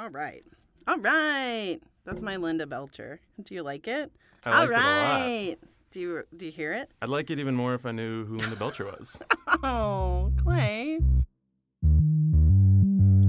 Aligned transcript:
All 0.00 0.08
right. 0.08 0.42
All 0.88 0.96
right. 0.96 1.78
That's 2.06 2.22
my 2.22 2.36
Linda 2.36 2.66
Belcher. 2.66 3.20
Do 3.42 3.54
you 3.54 3.62
like 3.62 3.86
it? 3.86 4.10
I 4.46 4.50
All 4.50 4.60
liked 4.60 4.70
it 4.72 4.74
a 4.74 4.78
lot. 4.78 5.20
right. 5.20 5.56
Do 5.90 6.00
you 6.00 6.22
do 6.34 6.46
you 6.46 6.52
hear 6.52 6.72
it? 6.72 6.90
I'd 7.02 7.10
like 7.10 7.28
it 7.28 7.38
even 7.38 7.54
more 7.54 7.74
if 7.74 7.84
I 7.84 7.92
knew 7.92 8.24
who 8.24 8.36
Linda 8.36 8.56
Belcher 8.56 8.86
was. 8.86 9.20
Oh, 9.62 10.32
Clay. 10.42 11.00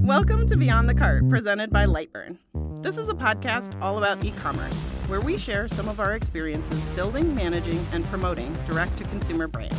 Welcome 0.06 0.46
to 0.46 0.56
Beyond 0.56 0.88
the 0.88 0.94
Cart, 0.94 1.28
presented 1.28 1.68
by 1.70 1.84
Lightburn. 1.84 2.38
This 2.82 2.96
is 2.96 3.10
a 3.10 3.14
podcast 3.14 3.78
all 3.82 3.98
about 3.98 4.24
e 4.24 4.30
commerce, 4.38 4.80
where 5.08 5.20
we 5.20 5.36
share 5.36 5.68
some 5.68 5.90
of 5.90 6.00
our 6.00 6.14
experiences 6.14 6.80
building, 6.96 7.34
managing, 7.34 7.84
and 7.92 8.02
promoting 8.06 8.56
direct 8.64 8.96
to 8.96 9.04
consumer 9.04 9.46
brands. 9.46 9.76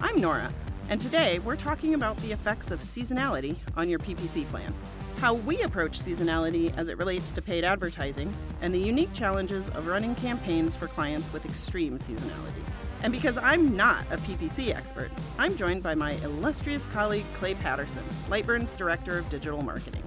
I'm 0.00 0.20
Nora, 0.20 0.52
and 0.88 1.00
today 1.00 1.38
we're 1.38 1.54
talking 1.54 1.94
about 1.94 2.16
the 2.22 2.32
effects 2.32 2.72
of 2.72 2.80
seasonality 2.80 3.54
on 3.76 3.88
your 3.88 4.00
PPC 4.00 4.48
plan, 4.48 4.74
how 5.18 5.34
we 5.34 5.60
approach 5.62 5.98
seasonality 5.98 6.72
as 6.76 6.88
it 6.88 6.96
relates 6.96 7.32
to 7.32 7.42
paid 7.42 7.64
advertising, 7.64 8.32
and 8.60 8.72
the 8.72 8.78
unique 8.78 9.12
challenges 9.12 9.68
of 9.70 9.88
running 9.88 10.14
campaigns 10.14 10.76
for 10.76 10.86
clients 10.86 11.32
with 11.32 11.44
extreme 11.44 11.98
seasonality. 11.98 12.62
And 13.02 13.12
because 13.12 13.36
I'm 13.36 13.76
not 13.76 14.04
a 14.12 14.16
PPC 14.18 14.74
expert, 14.74 15.10
I'm 15.38 15.56
joined 15.56 15.82
by 15.82 15.94
my 15.94 16.12
illustrious 16.22 16.86
colleague 16.86 17.26
Clay 17.34 17.54
Patterson, 17.54 18.04
Lightburn's 18.28 18.74
Director 18.74 19.18
of 19.18 19.28
Digital 19.28 19.62
Marketing. 19.62 20.02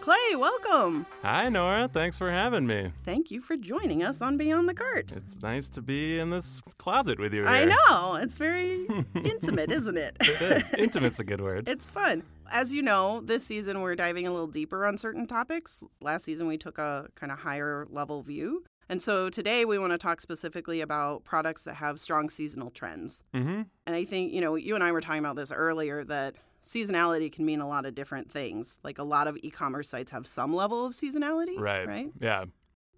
Clay, 0.00 0.34
welcome! 0.34 1.06
Hi, 1.22 1.48
Nora. 1.48 1.86
Thanks 1.86 2.18
for 2.18 2.28
having 2.32 2.66
me. 2.66 2.90
Thank 3.04 3.30
you 3.30 3.40
for 3.40 3.56
joining 3.56 4.02
us 4.02 4.20
on 4.20 4.36
Beyond 4.36 4.68
the 4.68 4.74
Cart. 4.74 5.12
It's 5.12 5.40
nice 5.42 5.68
to 5.70 5.80
be 5.80 6.18
in 6.18 6.30
this 6.30 6.60
closet 6.76 7.20
with 7.20 7.32
you. 7.32 7.44
I 7.44 7.66
know, 7.66 8.16
it's 8.20 8.34
very 8.34 8.84
intimate, 9.14 9.70
isn't 9.70 9.96
it? 9.96 10.16
It 10.20 10.42
is. 10.42 10.72
Intimate's 10.76 11.20
a 11.20 11.24
good 11.24 11.40
word. 11.40 11.68
It's 11.68 11.88
fun. 11.88 12.24
As 12.52 12.70
you 12.70 12.82
know, 12.82 13.22
this 13.24 13.42
season 13.46 13.80
we're 13.80 13.94
diving 13.94 14.26
a 14.26 14.30
little 14.30 14.46
deeper 14.46 14.86
on 14.86 14.98
certain 14.98 15.26
topics. 15.26 15.82
Last 16.02 16.24
season 16.26 16.46
we 16.46 16.58
took 16.58 16.76
a 16.76 17.08
kind 17.14 17.32
of 17.32 17.38
higher 17.38 17.86
level 17.88 18.22
view. 18.22 18.62
And 18.90 19.02
so 19.02 19.30
today 19.30 19.64
we 19.64 19.78
want 19.78 19.92
to 19.92 19.98
talk 19.98 20.20
specifically 20.20 20.82
about 20.82 21.24
products 21.24 21.62
that 21.62 21.76
have 21.76 21.98
strong 21.98 22.28
seasonal 22.28 22.68
trends. 22.68 23.24
Mm-hmm. 23.34 23.62
And 23.86 23.96
I 23.96 24.04
think, 24.04 24.34
you 24.34 24.42
know, 24.42 24.56
you 24.56 24.74
and 24.74 24.84
I 24.84 24.92
were 24.92 25.00
talking 25.00 25.20
about 25.20 25.36
this 25.36 25.50
earlier 25.50 26.04
that 26.04 26.34
seasonality 26.62 27.32
can 27.32 27.46
mean 27.46 27.62
a 27.62 27.66
lot 27.66 27.86
of 27.86 27.94
different 27.94 28.30
things. 28.30 28.78
Like 28.84 28.98
a 28.98 29.02
lot 29.02 29.28
of 29.28 29.38
e-commerce 29.42 29.88
sites 29.88 30.10
have 30.10 30.26
some 30.26 30.54
level 30.54 30.84
of 30.84 30.92
seasonality, 30.92 31.58
Right. 31.58 31.88
Right? 31.88 32.12
Yeah. 32.20 32.44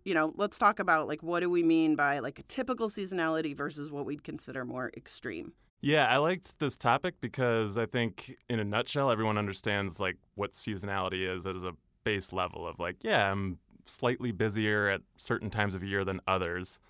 You 0.05 0.15
know, 0.15 0.33
let's 0.37 0.59
talk 0.59 0.81
about 0.81 1.07
like 1.07 1.23
what 1.23 1.41
do 1.41 1.49
we 1.49 1.63
mean 1.63 1.95
by 1.95 2.19
like 2.19 2.41
a 2.41 2.43
typical 2.43 2.89
seasonality 2.89 3.57
versus 3.57 3.93
what 3.93 4.05
we'd 4.05 4.25
consider 4.25 4.65
more 4.65 4.91
extreme. 4.97 5.53
Yeah, 5.85 6.07
I 6.07 6.17
liked 6.17 6.59
this 6.61 6.79
topic 6.79 7.17
because 7.21 7.77
I 7.77 7.85
think, 7.85 8.37
in 8.49 8.59
a 8.59 8.65
nutshell, 8.65 9.11
everyone 9.11 9.37
understands 9.37 10.01
like 10.01 10.17
what 10.35 10.53
seasonality 10.53 11.29
is 11.29 11.47
as 11.47 11.63
a 11.63 11.73
base 12.05 12.33
level 12.33 12.67
of 12.67 12.79
like, 12.79 12.97
yeah, 13.03 13.31
I'm 13.31 13.59
slightly 13.85 14.33
busier 14.33 14.89
at 14.89 15.03
certain 15.19 15.51
times 15.51 15.75
of 15.75 15.85
year 15.85 16.03
than 16.03 16.21
others. 16.27 16.81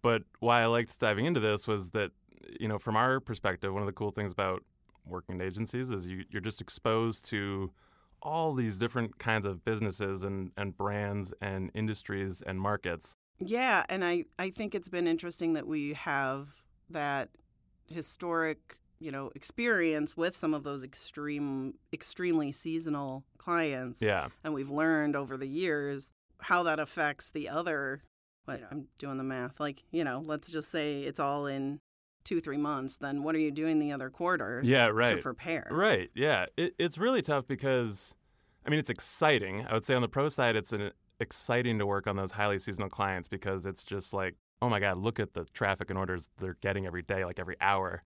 But 0.00 0.22
why 0.38 0.62
I 0.62 0.66
liked 0.66 0.96
diving 1.00 1.24
into 1.24 1.40
this 1.40 1.66
was 1.66 1.90
that, 1.90 2.12
you 2.60 2.68
know, 2.68 2.78
from 2.78 2.94
our 2.94 3.18
perspective, 3.18 3.72
one 3.72 3.82
of 3.82 3.86
the 3.86 3.92
cool 3.92 4.12
things 4.12 4.30
about 4.30 4.62
working 5.04 5.34
in 5.34 5.40
agencies 5.40 5.90
is 5.90 6.06
you, 6.06 6.24
you're 6.30 6.40
just 6.40 6.60
exposed 6.60 7.24
to 7.26 7.72
all 8.22 8.54
these 8.54 8.78
different 8.78 9.18
kinds 9.18 9.44
of 9.44 9.64
businesses 9.64 10.22
and, 10.22 10.52
and 10.56 10.76
brands 10.76 11.34
and 11.40 11.72
industries 11.74 12.42
and 12.42 12.60
markets. 12.60 13.16
Yeah, 13.40 13.84
and 13.88 14.04
I, 14.04 14.26
I 14.38 14.50
think 14.50 14.76
it's 14.76 14.88
been 14.88 15.08
interesting 15.08 15.54
that 15.54 15.66
we 15.66 15.94
have 15.94 16.46
that 16.90 17.30
historic, 17.88 18.78
you 18.98 19.10
know, 19.10 19.30
experience 19.34 20.16
with 20.16 20.36
some 20.36 20.54
of 20.54 20.62
those 20.64 20.82
extreme 20.82 21.74
extremely 21.92 22.52
seasonal 22.52 23.24
clients. 23.38 24.00
Yeah. 24.02 24.28
And 24.44 24.54
we've 24.54 24.70
learned 24.70 25.16
over 25.16 25.36
the 25.36 25.46
years 25.46 26.10
how 26.40 26.62
that 26.64 26.78
affects 26.78 27.30
the 27.30 27.48
other 27.48 28.02
what 28.44 28.62
I'm 28.70 28.86
doing 28.98 29.18
the 29.18 29.24
math. 29.24 29.58
Like, 29.58 29.82
you 29.90 30.04
know, 30.04 30.22
let's 30.24 30.50
just 30.50 30.70
say 30.70 31.02
it's 31.02 31.18
all 31.18 31.46
in 31.46 31.80
two, 32.24 32.40
three 32.40 32.56
months, 32.56 32.96
then 32.96 33.22
what 33.22 33.34
are 33.34 33.38
you 33.38 33.50
doing 33.50 33.78
the 33.78 33.92
other 33.92 34.10
quarters 34.10 34.68
Yeah, 34.68 34.86
right 34.86 35.08
to 35.08 35.14
right. 35.14 35.22
prepare? 35.22 35.68
Right. 35.70 36.10
Yeah. 36.14 36.46
It, 36.56 36.74
it's 36.78 36.98
really 36.98 37.22
tough 37.22 37.46
because, 37.46 38.14
I 38.64 38.70
mean, 38.70 38.78
it's 38.78 38.90
exciting. 38.90 39.66
I 39.68 39.74
would 39.74 39.84
say 39.84 39.94
on 39.94 40.02
the 40.02 40.08
pro 40.08 40.28
side, 40.28 40.56
it's 40.56 40.72
an, 40.72 40.90
exciting 41.18 41.78
to 41.78 41.86
work 41.86 42.06
on 42.06 42.16
those 42.16 42.32
highly 42.32 42.58
seasonal 42.58 42.88
clients 42.88 43.28
because 43.28 43.64
it's 43.66 43.84
just 43.84 44.12
like, 44.12 44.34
oh 44.62 44.68
my 44.68 44.80
God, 44.80 44.98
look 44.98 45.20
at 45.20 45.34
the 45.34 45.44
traffic 45.52 45.90
and 45.90 45.98
orders 45.98 46.28
they're 46.38 46.56
getting 46.60 46.86
every 46.86 47.02
day, 47.02 47.24
like 47.24 47.38
every 47.38 47.56
hour. 47.60 48.02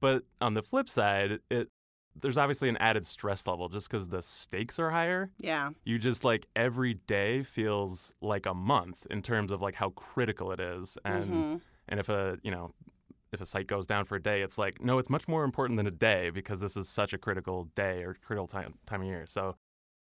But 0.00 0.24
on 0.40 0.54
the 0.54 0.62
flip 0.62 0.88
side, 0.88 1.40
it 1.50 1.68
there's 2.20 2.36
obviously 2.36 2.68
an 2.68 2.76
added 2.78 3.06
stress 3.06 3.46
level 3.46 3.68
just 3.68 3.88
because 3.88 4.08
the 4.08 4.20
stakes 4.20 4.78
are 4.80 4.90
higher. 4.90 5.30
Yeah. 5.38 5.70
You 5.84 5.96
just 5.98 6.24
like 6.24 6.46
every 6.56 6.94
day 6.94 7.44
feels 7.44 8.14
like 8.20 8.46
a 8.46 8.54
month 8.54 9.06
in 9.10 9.22
terms 9.22 9.52
of 9.52 9.60
like 9.62 9.76
how 9.76 9.90
critical 9.90 10.50
it 10.50 10.58
is, 10.60 10.98
and 11.04 11.32
Mhm. 11.32 11.60
and 11.88 12.00
if 12.00 12.08
a 12.08 12.38
you 12.42 12.50
know 12.50 12.74
if 13.32 13.40
a 13.40 13.46
site 13.46 13.68
goes 13.68 13.86
down 13.86 14.04
for 14.06 14.16
a 14.16 14.22
day, 14.22 14.42
it's 14.42 14.58
like 14.58 14.82
no, 14.82 14.98
it's 14.98 15.08
much 15.08 15.28
more 15.28 15.44
important 15.44 15.76
than 15.76 15.86
a 15.86 15.90
day 15.92 16.30
because 16.30 16.58
this 16.60 16.76
is 16.76 16.88
such 16.88 17.12
a 17.12 17.18
critical 17.18 17.64
day 17.76 18.02
or 18.02 18.14
critical 18.14 18.48
time 18.48 18.74
time 18.86 19.02
of 19.02 19.06
year. 19.06 19.24
So 19.26 19.54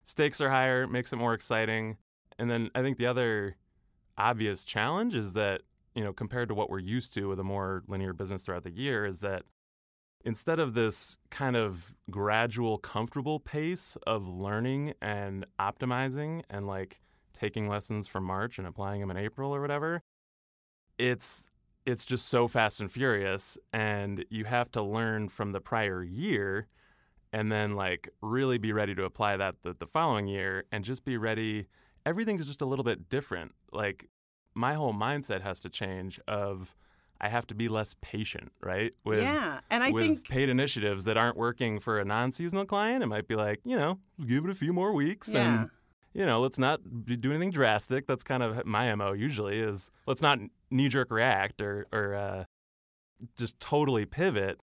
stakes 0.03 0.41
are 0.41 0.49
higher, 0.49 0.87
makes 0.87 1.13
it 1.13 1.17
more 1.17 1.35
exciting. 1.35 1.97
And 2.39 2.49
then 2.49 2.71
I 2.73 2.81
think 2.81 2.97
the 2.97 3.05
other 3.05 3.55
obvious 4.17 4.63
challenge 4.63 5.13
is 5.13 5.33
that 5.33 5.61
you 5.95 6.03
know 6.03 6.13
compared 6.13 6.47
to 6.49 6.55
what 6.55 6.69
we're 6.69 6.79
used 6.79 7.13
to 7.13 7.27
with 7.27 7.39
a 7.39 7.43
more 7.43 7.83
linear 7.87 8.13
business 8.13 8.43
throughout 8.43 8.63
the 8.63 8.71
year 8.71 9.05
is 9.05 9.19
that 9.19 9.43
instead 10.25 10.59
of 10.59 10.73
this 10.73 11.17
kind 11.29 11.55
of 11.55 11.93
gradual 12.09 12.77
comfortable 12.77 13.39
pace 13.39 13.97
of 14.05 14.27
learning 14.27 14.93
and 15.01 15.45
optimizing 15.59 16.43
and 16.49 16.67
like 16.67 16.99
taking 17.33 17.69
lessons 17.69 18.07
from 18.07 18.23
March 18.23 18.57
and 18.57 18.67
applying 18.67 18.99
them 18.99 19.11
in 19.11 19.17
April 19.17 19.53
or 19.53 19.61
whatever 19.61 20.01
it's 20.97 21.49
it's 21.85 22.05
just 22.05 22.27
so 22.27 22.47
fast 22.47 22.81
and 22.81 22.91
furious 22.91 23.57
and 23.71 24.25
you 24.29 24.45
have 24.45 24.69
to 24.69 24.81
learn 24.81 25.29
from 25.29 25.53
the 25.53 25.61
prior 25.61 26.03
year 26.03 26.67
and 27.31 27.51
then 27.51 27.75
like 27.75 28.09
really 28.21 28.57
be 28.57 28.73
ready 28.73 28.93
to 28.93 29.03
apply 29.05 29.37
that 29.37 29.55
the, 29.63 29.73
the 29.73 29.87
following 29.87 30.27
year 30.27 30.65
and 30.71 30.83
just 30.83 31.05
be 31.05 31.17
ready 31.17 31.67
everything's 32.05 32.47
just 32.47 32.61
a 32.61 32.65
little 32.65 32.83
bit 32.83 33.09
different. 33.09 33.53
Like 33.71 34.09
my 34.55 34.73
whole 34.73 34.93
mindset 34.93 35.41
has 35.41 35.59
to 35.61 35.69
change 35.69 36.19
of 36.27 36.75
i 37.21 37.27
have 37.29 37.45
to 37.47 37.53
be 37.55 37.67
less 37.67 37.95
patient 38.01 38.51
right? 38.61 38.93
With 39.03 39.19
yeah. 39.19 39.59
And 39.69 39.83
I 39.83 39.91
with 39.91 40.03
think 40.05 40.27
paid 40.27 40.49
initiatives 40.49 41.03
that 41.05 41.17
aren't 41.17 41.37
working 41.37 41.79
for 41.79 41.99
a 41.99 42.05
non-seasonal 42.05 42.65
client. 42.65 43.03
It 43.03 43.07
might 43.07 43.27
be 43.27 43.35
like 43.35 43.59
you 43.63 43.77
know 43.77 43.99
give 44.25 44.45
it 44.45 44.49
a 44.51 44.55
few 44.55 44.73
more 44.73 44.93
weeks 44.93 45.33
Yeah. 45.33 45.41
and 45.61 45.69
you 46.13 46.25
know 46.25 46.39
let's 46.39 46.57
not 46.57 47.05
be- 47.05 47.17
do 47.17 47.29
anything 47.31 47.51
drastic. 47.51 48.07
That's 48.07 48.23
kind 48.23 48.41
of 48.43 48.65
my 48.65 48.93
mo 48.95 49.13
usually 49.13 49.59
is 49.59 49.91
let's 50.07 50.21
not 50.21 50.39
knee-jerk 50.71 51.11
react 51.11 51.61
or, 51.61 51.87
or 51.91 52.15
uh, 52.15 52.43
just 53.37 53.59
totally 53.59 54.05
pivot. 54.05 54.59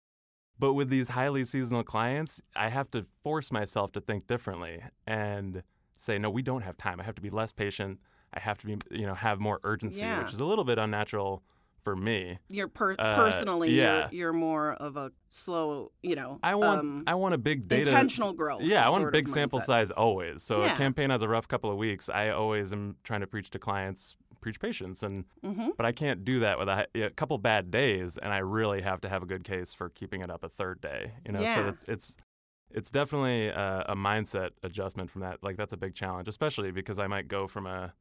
But 0.59 0.75
with 0.75 0.89
these 0.89 1.09
highly 1.09 1.45
seasonal 1.45 1.83
clients 1.83 2.41
i 2.55 2.69
have 2.69 2.89
to 2.93 3.05
force 3.23 3.51
myself 3.51 3.91
to 3.93 4.01
think 4.01 4.27
differently 4.29 4.81
and 5.07 5.63
say 5.97 6.19
no 6.19 6.31
we 6.31 6.43
don't 6.43 6.63
have 6.63 6.77
time. 6.77 7.01
I 7.01 7.03
have 7.05 7.17
to 7.17 7.23
be 7.23 7.31
less 7.31 7.53
patient 7.53 7.99
i 8.35 8.41
have 8.41 8.59
to 8.59 8.67
be 8.67 8.77
you 8.91 9.07
know 9.07 9.15
have 9.15 9.41
more 9.41 9.61
urgency 9.65 10.01
Yeah. 10.01 10.23
which 10.23 10.33
is 10.33 10.41
a 10.41 10.45
little 10.45 10.65
bit 10.65 10.79
unnatural 10.79 11.43
for 11.83 11.95
me 11.95 12.39
you're 12.49 12.69
per- 12.69 12.93
Uh, 12.99 13.15
personally 13.15 13.71
yeah. 13.73 14.09
you're, 14.11 14.21
you're 14.21 14.33
more 14.33 14.73
of 14.73 14.97
a 14.97 15.13
slow, 15.29 15.93
you 16.03 16.15
know, 16.15 16.39
I 16.43 16.55
want 16.55 16.81
um, 16.81 17.05
I 17.07 17.15
want 17.15 17.35
a 17.35 17.39
big 17.39 17.69
data 17.69 17.91
intentional 17.91 18.33
growth. 18.33 18.63
Yeah, 18.63 18.87
I 18.87 18.89
want 18.91 19.05
a 19.07 19.11
big 19.11 19.29
sample 19.29 19.59
mindset. 19.59 19.65
size 19.67 19.91
always. 19.91 20.43
So 20.43 20.61
Yeah. 20.65 20.73
a 20.73 20.77
campaign 20.79 21.11
has 21.11 21.21
a 21.21 21.29
rough 21.29 21.47
couple 21.47 21.71
of 21.71 21.77
weeks. 21.77 22.09
I 22.09 22.31
always 22.31 22.73
am 22.73 22.97
trying 23.05 23.21
to 23.21 23.27
preach 23.27 23.51
to 23.51 23.59
clients, 23.59 24.17
preach 24.41 24.61
patience, 24.61 25.03
and 25.03 25.25
Mm-hmm. 25.45 25.71
but 25.77 25.85
I 25.85 25.93
can't 25.93 26.25
do 26.25 26.41
that 26.41 26.59
with 26.59 26.69
a, 26.71 26.87
a 26.95 27.11
couple 27.11 27.37
bad 27.37 27.71
days, 27.71 28.17
and 28.17 28.33
I 28.33 28.39
really 28.39 28.81
have 28.81 29.01
to 29.03 29.09
have 29.11 29.23
a 29.23 29.27
good 29.27 29.45
case 29.45 29.75
for 29.75 29.91
keeping 29.91 30.23
it 30.23 30.31
up 30.31 30.43
a 30.43 30.49
third 30.49 30.81
day. 30.81 31.13
You 31.27 31.33
know, 31.33 31.43
Yeah. 31.43 31.55
so 31.57 31.69
it's 31.69 31.85
it's 31.87 32.17
it's 32.71 32.91
definitely 32.91 33.49
a, 33.49 33.85
a 33.91 33.95
mindset 33.97 34.51
adjustment 34.63 35.11
from 35.11 35.21
that. 35.21 35.43
Like 35.43 35.57
that's 35.59 35.75
a 35.75 35.77
big 35.77 35.95
challenge, 35.95 36.29
especially 36.29 36.71
because 36.71 36.99
I 36.99 37.09
might 37.09 37.29
go 37.29 37.47
from 37.47 37.67
a 37.67 37.93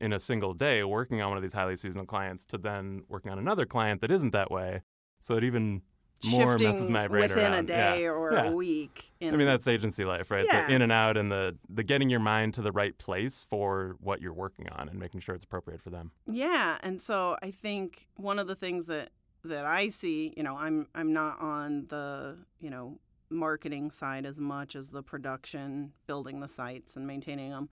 in 0.00 0.12
a 0.12 0.20
single 0.20 0.54
day 0.54 0.82
working 0.84 1.22
on 1.22 1.28
one 1.30 1.36
of 1.38 1.42
these 1.42 1.52
highly 1.52 1.76
seasonal 1.76 2.06
clients 2.06 2.44
to 2.46 2.58
then 2.58 3.02
working 3.08 3.32
on 3.32 3.38
another 3.38 3.64
client 3.66 4.00
that 4.00 4.10
isn't 4.10 4.30
that 4.32 4.50
way. 4.50 4.82
So 5.20 5.36
it 5.36 5.44
even 5.44 5.82
more 6.24 6.52
Shifting 6.52 6.66
messes 6.68 6.88
my 6.90 7.08
brain 7.08 7.28
within 7.28 7.52
a 7.52 7.62
day 7.62 8.02
Yeah. 8.04 8.08
or 8.10 8.32
Yeah. 8.32 8.44
a 8.46 8.52
week. 8.52 9.12
I 9.20 9.30
mean, 9.32 9.46
that's 9.46 9.68
agency 9.68 10.04
life, 10.04 10.30
right? 10.30 10.46
Yeah. 10.46 10.66
The 10.66 10.74
in 10.74 10.82
and 10.82 10.90
out 10.92 11.16
and 11.16 11.30
the 11.30 11.58
the 11.68 11.82
getting 11.82 12.08
your 12.08 12.20
mind 12.20 12.54
to 12.54 12.62
the 12.62 12.72
right 12.72 12.96
place 12.96 13.44
for 13.44 13.96
what 14.00 14.22
you're 14.22 14.32
working 14.32 14.68
on 14.70 14.88
and 14.88 14.98
making 14.98 15.20
sure 15.20 15.34
it's 15.34 15.44
appropriate 15.44 15.82
for 15.82 15.90
them. 15.90 16.12
Yeah, 16.26 16.78
and 16.82 17.02
so 17.02 17.36
I 17.42 17.50
think 17.50 18.08
one 18.16 18.38
of 18.38 18.46
the 18.46 18.54
things 18.54 18.86
that 18.86 19.10
that 19.44 19.64
I 19.66 19.88
see, 19.88 20.32
you 20.36 20.42
know, 20.42 20.56
I'm 20.56 20.88
I'm 20.94 21.12
not 21.12 21.38
on 21.40 21.86
the, 21.88 22.38
you 22.60 22.70
know, 22.70 22.98
marketing 23.28 23.90
side 23.90 24.24
as 24.24 24.40
much 24.40 24.74
as 24.74 24.88
the 24.88 25.02
production, 25.02 25.92
building 26.06 26.40
the 26.40 26.48
sites 26.48 26.96
and 26.96 27.06
maintaining 27.06 27.50
them. 27.50 27.68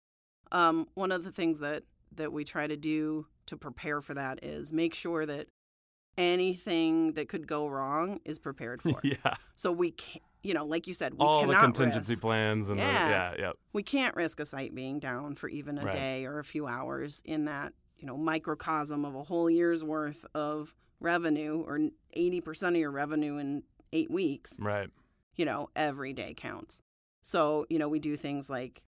Um, 0.51 0.89
one 0.95 1.13
of 1.13 1.25
the 1.25 1.31
things 1.33 1.59
that 1.61 1.85
that 2.17 2.33
we 2.33 2.45
try 2.45 2.67
to 2.67 2.77
do 2.77 3.27
to 3.47 3.57
prepare 3.57 4.01
for 4.01 4.15
that 4.15 4.45
is 4.45 4.73
make 4.73 4.95
sure 4.95 5.27
that 5.27 5.47
anything 6.19 7.13
that 7.15 7.29
could 7.29 7.47
go 7.47 7.67
wrong 7.69 8.21
is 8.25 8.39
prepared 8.39 8.83
for. 8.83 9.01
yeah. 9.03 9.35
So 9.57 9.73
we 9.73 9.93
can't, 9.93 10.23
you 10.43 10.55
know, 10.55 10.65
like 10.65 10.87
you 10.87 10.95
said, 10.95 11.15
we 11.15 11.21
All 11.21 11.47
the 11.47 11.55
contingency 11.55 12.13
risk, 12.15 12.23
plans 12.23 12.69
and 12.71 12.79
Yeah. 12.79 13.05
the 13.09 13.11
yeah, 13.11 13.35
yeah. 13.49 13.53
we 13.73 13.83
can't 13.83 14.15
risk 14.17 14.41
a 14.41 14.47
site 14.47 14.75
being 14.75 14.99
down 14.99 15.35
for 15.37 15.49
even 15.49 15.79
a 15.79 15.85
Right. 15.85 15.93
day 15.95 16.25
or 16.27 16.39
a 16.39 16.45
few 16.45 16.67
hours 16.67 17.23
in 17.25 17.45
that, 17.47 17.73
you 17.99 18.07
know, 18.07 18.17
microcosm 18.17 19.05
of 19.05 19.15
a 19.15 19.23
whole 19.23 19.51
year's 19.51 19.85
worth 19.85 20.25
of 20.35 20.75
revenue 21.01 21.63
or 21.67 21.79
80% 22.17 22.69
of 22.71 22.77
your 22.77 22.91
revenue 22.91 23.37
in 23.39 23.63
8 23.93 24.11
weeks. 24.11 24.57
Right. 24.59 24.91
you 25.37 25.47
know, 25.47 25.71
every 25.75 26.13
day 26.13 26.35
counts. 26.37 26.83
So, 27.23 27.65
you 27.71 27.79
know, 27.79 27.89
we 27.89 27.99
do 27.99 28.15
things 28.15 28.51
like 28.51 28.83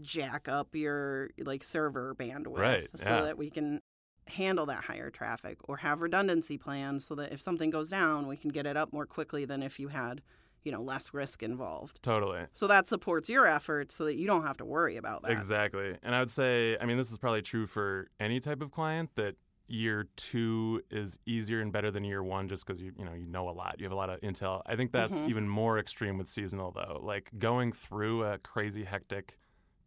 jack 0.00 0.48
up 0.48 0.74
your 0.74 1.30
like 1.38 1.62
server 1.62 2.14
bandwidth 2.14 2.58
Right, 2.58 2.88
so 2.94 3.10
yeah. 3.16 3.20
that 3.22 3.38
we 3.38 3.50
can 3.50 3.80
handle 4.26 4.66
that 4.66 4.84
higher 4.84 5.10
traffic 5.10 5.58
or 5.68 5.78
have 5.78 6.00
redundancy 6.02 6.58
plans 6.58 7.04
so 7.04 7.14
that 7.14 7.32
if 7.32 7.40
something 7.40 7.70
goes 7.70 7.88
down, 7.88 8.26
we 8.26 8.36
can 8.36 8.50
get 8.50 8.66
it 8.66 8.76
up 8.76 8.92
more 8.92 9.06
quickly 9.06 9.44
than 9.46 9.62
if 9.62 9.80
you 9.80 9.88
had, 9.88 10.20
you 10.64 10.70
know, 10.70 10.82
less 10.82 11.14
risk 11.14 11.42
involved. 11.42 12.02
Totally. 12.02 12.42
So 12.52 12.66
that 12.66 12.86
supports 12.86 13.30
your 13.30 13.46
efforts 13.46 13.94
so 13.94 14.04
that 14.04 14.16
you 14.16 14.26
don't 14.26 14.42
have 14.46 14.58
to 14.58 14.66
worry 14.66 14.96
about 14.98 15.22
that. 15.22 15.30
Exactly. 15.30 15.96
And 16.02 16.14
I 16.14 16.18
would 16.20 16.30
say, 16.30 16.76
I 16.78 16.84
mean, 16.84 16.98
this 16.98 17.10
is 17.10 17.16
probably 17.16 17.40
true 17.40 17.66
for 17.66 18.08
any 18.20 18.38
type 18.38 18.60
of 18.60 18.70
client 18.70 19.10
that 19.14 19.36
year 19.66 20.06
two 20.16 20.82
is 20.90 21.18
easier 21.26 21.60
and 21.60 21.72
better 21.72 21.90
than 21.90 22.02
year 22.04 22.22
one 22.22 22.48
just 22.48 22.66
because 22.66 22.80
you 22.80 22.90
you 22.98 23.04
know 23.04 23.12
you 23.12 23.26
know 23.26 23.50
a 23.50 23.52
lot 23.52 23.74
you 23.78 23.84
have 23.84 23.92
a 23.92 23.94
lot 23.94 24.08
of 24.08 24.18
intel 24.22 24.62
i 24.64 24.74
think 24.74 24.92
that's 24.92 25.20
Mhm. 25.20 25.28
even 25.28 25.46
more 25.46 25.78
extreme 25.78 26.16
with 26.16 26.26
seasonal 26.26 26.70
though 26.72 26.98
like 27.02 27.30
going 27.38 27.72
through 27.72 28.24
a 28.24 28.38
crazy 28.38 28.84
hectic 28.84 29.36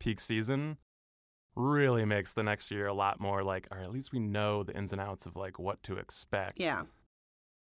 peak 0.02 0.20
season 0.20 0.78
really 1.56 2.06
makes 2.06 2.34
the 2.34 2.44
next 2.44 2.72
year 2.72 2.88
a 2.88 2.94
lot 2.94 3.20
more 3.20 3.44
like 3.44 3.68
or 3.72 3.78
at 3.80 3.92
least 3.92 4.12
we 4.12 4.20
know 4.20 4.64
the 4.64 4.76
ins 4.76 4.92
and 4.94 5.02
outs 5.02 5.26
of 5.26 5.36
like 5.36 5.60
what 5.60 5.82
to 5.84 5.98
expect 5.98 6.60
Yeah. 6.60 6.84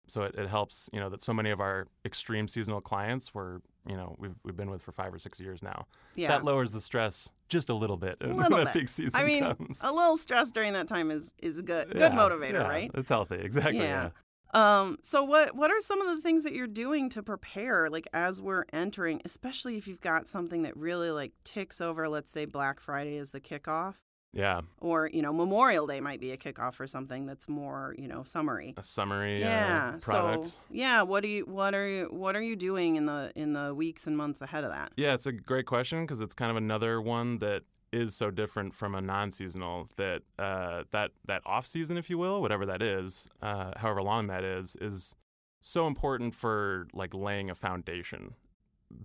so 0.07 0.23
it, 0.23 0.35
it 0.35 0.47
helps 0.49 0.89
you 0.93 0.99
know 0.99 1.09
that 1.09 1.21
so 1.21 1.33
many 1.33 1.49
of 1.51 1.59
our 1.61 1.87
extreme 2.05 2.47
seasonal 2.47 2.81
clients 2.81 3.33
were 3.33 3.61
you 3.87 3.95
know 3.95 4.15
we've, 4.19 4.35
we've 4.43 4.57
been 4.57 4.69
with 4.69 4.81
for 4.81 4.91
five 4.91 5.13
or 5.13 5.19
six 5.19 5.39
years 5.39 5.63
now 5.63 5.87
Yeah. 6.15 6.27
that 6.27 6.43
lowers 6.43 6.73
the 6.73 6.81
stress 6.81 7.31
just 7.49 7.69
a 7.69 7.73
little 7.73 7.97
bit 7.97 8.17
A 8.21 8.27
little 8.27 8.57
that 8.57 8.73
bit. 8.73 8.81
peak 8.81 8.89
season 8.89 9.19
I 9.19 9.23
mean, 9.23 9.43
comes. 9.43 9.79
a 9.81 9.91
little 9.91 10.17
stress 10.17 10.51
during 10.51 10.73
that 10.73 10.87
time 10.87 11.09
is 11.09 11.33
is 11.41 11.57
a 11.59 11.63
good 11.63 11.89
good 11.91 11.99
Yeah, 12.01 12.09
motivator, 12.11 12.53
yeah, 12.63 12.67
right? 12.67 12.91
It's 12.93 13.09
healthy, 13.09 13.35
exactly. 13.35 13.77
Yeah. 13.79 14.03
Yeah. 14.03 14.09
Um, 14.53 14.97
so 15.01 15.23
what 15.23 15.55
what 15.55 15.71
are 15.71 15.81
some 15.81 16.01
of 16.01 16.15
the 16.15 16.21
things 16.21 16.43
that 16.43 16.53
you're 16.53 16.67
doing 16.67 17.09
to 17.09 17.23
prepare, 17.23 17.89
like 17.89 18.07
as 18.13 18.41
we're 18.41 18.65
entering, 18.71 19.21
especially 19.25 19.77
if 19.77 19.87
you've 19.87 20.01
got 20.01 20.27
something 20.27 20.63
that 20.63 20.75
really 20.77 21.11
like 21.11 21.33
ticks 21.43 21.81
over, 21.81 22.07
let's 22.07 22.31
say 22.31 22.45
Black 22.45 22.79
Friday 22.79 23.17
is 23.17 23.31
the 23.31 23.41
kickoff, 23.41 23.95
Yeah, 24.33 24.61
or 24.79 25.09
you 25.11 25.21
know 25.21 25.33
Memorial 25.33 25.85
Day 25.87 25.99
might 25.99 26.19
be 26.21 26.31
a 26.31 26.37
kickoff 26.37 26.75
for 26.75 26.87
something 26.87 27.25
that's 27.25 27.49
more 27.49 27.93
you 27.97 28.07
know 28.07 28.23
summery. 28.23 28.73
a 28.77 28.83
summery 28.83 29.41
yeah. 29.41 29.93
uh, 29.95 29.99
product. 29.99 30.47
So 30.47 30.53
yeah, 30.71 31.01
what 31.01 31.23
do 31.23 31.29
you 31.29 31.43
what 31.45 31.75
are 31.75 31.87
you 31.87 32.05
what 32.05 32.35
are 32.35 32.41
you 32.41 32.55
doing 32.55 32.95
in 32.95 33.05
the 33.05 33.31
in 33.35 33.53
the 33.53 33.73
weeks 33.75 34.07
and 34.07 34.15
months 34.15 34.41
ahead 34.41 34.63
of 34.63 34.71
that? 34.71 34.91
Yeah, 34.95 35.13
it's 35.13 35.25
a 35.25 35.33
great 35.33 35.65
question 35.65 36.03
because 36.05 36.21
it's 36.21 36.33
kind 36.33 36.51
of 36.51 36.57
another 36.57 37.01
one 37.01 37.39
that 37.39 37.63
is 37.91 38.15
so 38.15 38.31
different 38.31 38.73
from 38.73 38.95
a 38.95 39.01
non-seasonal 39.01 39.89
that 39.95 40.21
uh, 40.39 40.83
that 40.91 41.11
that 41.25 41.41
off-season, 41.45 41.97
if 41.97 42.09
you 42.09 42.17
will, 42.17 42.41
whatever 42.41 42.65
that 42.65 42.81
is, 42.81 43.27
uh, 43.41 43.71
however 43.77 44.01
long 44.01 44.27
that 44.27 44.43
is, 44.43 44.75
is 44.81 45.15
so 45.61 45.87
important 45.87 46.33
for 46.33 46.87
like 46.93 47.13
laying 47.13 47.49
a 47.49 47.55
foundation, 47.55 48.35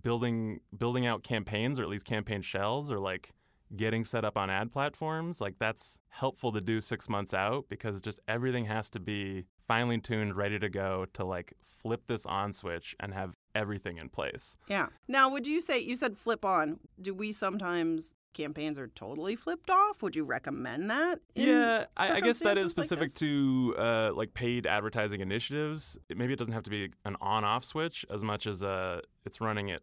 building 0.02 0.60
building 0.76 1.06
out 1.06 1.22
campaigns 1.22 1.78
or 1.78 1.82
at 1.82 1.88
least 1.88 2.06
campaign 2.06 2.42
shells 2.42 2.90
or 2.90 2.98
like 2.98 3.30
getting 3.74 4.04
set 4.04 4.24
up 4.24 4.36
on 4.36 4.50
ad 4.50 4.70
platforms. 4.70 5.40
Like 5.40 5.58
that's 5.58 5.98
helpful 6.08 6.52
to 6.52 6.60
do 6.60 6.80
six 6.80 7.08
months 7.08 7.32
out 7.32 7.66
because 7.68 8.00
just 8.00 8.20
everything 8.28 8.66
has 8.66 8.90
to 8.90 9.00
be 9.00 9.44
finely 9.58 9.98
tuned, 9.98 10.36
ready 10.36 10.58
to 10.58 10.68
go 10.68 11.06
to 11.14 11.24
like 11.24 11.54
flip 11.62 12.02
this 12.06 12.26
on 12.26 12.52
switch 12.52 12.94
and 13.00 13.14
have 13.14 13.34
everything 13.54 13.98
in 13.98 14.08
place. 14.08 14.56
Yeah. 14.68 14.86
Now, 15.08 15.30
would 15.30 15.46
you 15.46 15.60
say 15.60 15.80
you 15.80 15.96
said 15.96 16.16
flip 16.16 16.44
on? 16.44 16.80
Do 17.00 17.14
we 17.14 17.32
sometimes 17.32 18.14
campaigns 18.32 18.78
are 18.78 18.88
totally 18.88 19.36
flipped 19.36 19.70
off? 19.70 20.02
Would 20.02 20.16
you 20.16 20.24
recommend 20.24 20.90
that? 20.90 21.20
Yeah, 21.34 21.86
I, 21.96 22.14
I 22.14 22.20
guess 22.20 22.38
that 22.40 22.58
is 22.58 22.72
circumstances 22.72 22.76
like 22.76 22.86
specific 22.86 23.14
to 23.16 23.74
uh, 23.78 24.12
like 24.14 24.34
paid 24.34 24.66
advertising 24.66 25.20
initiatives. 25.20 25.98
It, 26.08 26.16
maybe 26.16 26.32
it 26.32 26.38
doesn't 26.38 26.54
have 26.54 26.64
to 26.64 26.70
be 26.70 26.90
an 27.04 27.16
on-off 27.20 27.64
switch 27.64 28.04
as 28.10 28.22
much 28.22 28.46
as 28.46 28.62
uh, 28.62 29.00
it's 29.24 29.40
running 29.40 29.70
at 29.70 29.82